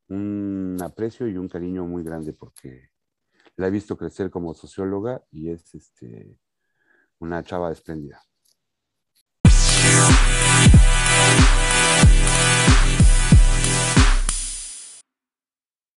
[0.08, 2.90] un aprecio y un cariño muy grande porque
[3.56, 6.38] la he visto crecer como socióloga y es este,
[7.18, 8.22] una chava espléndida.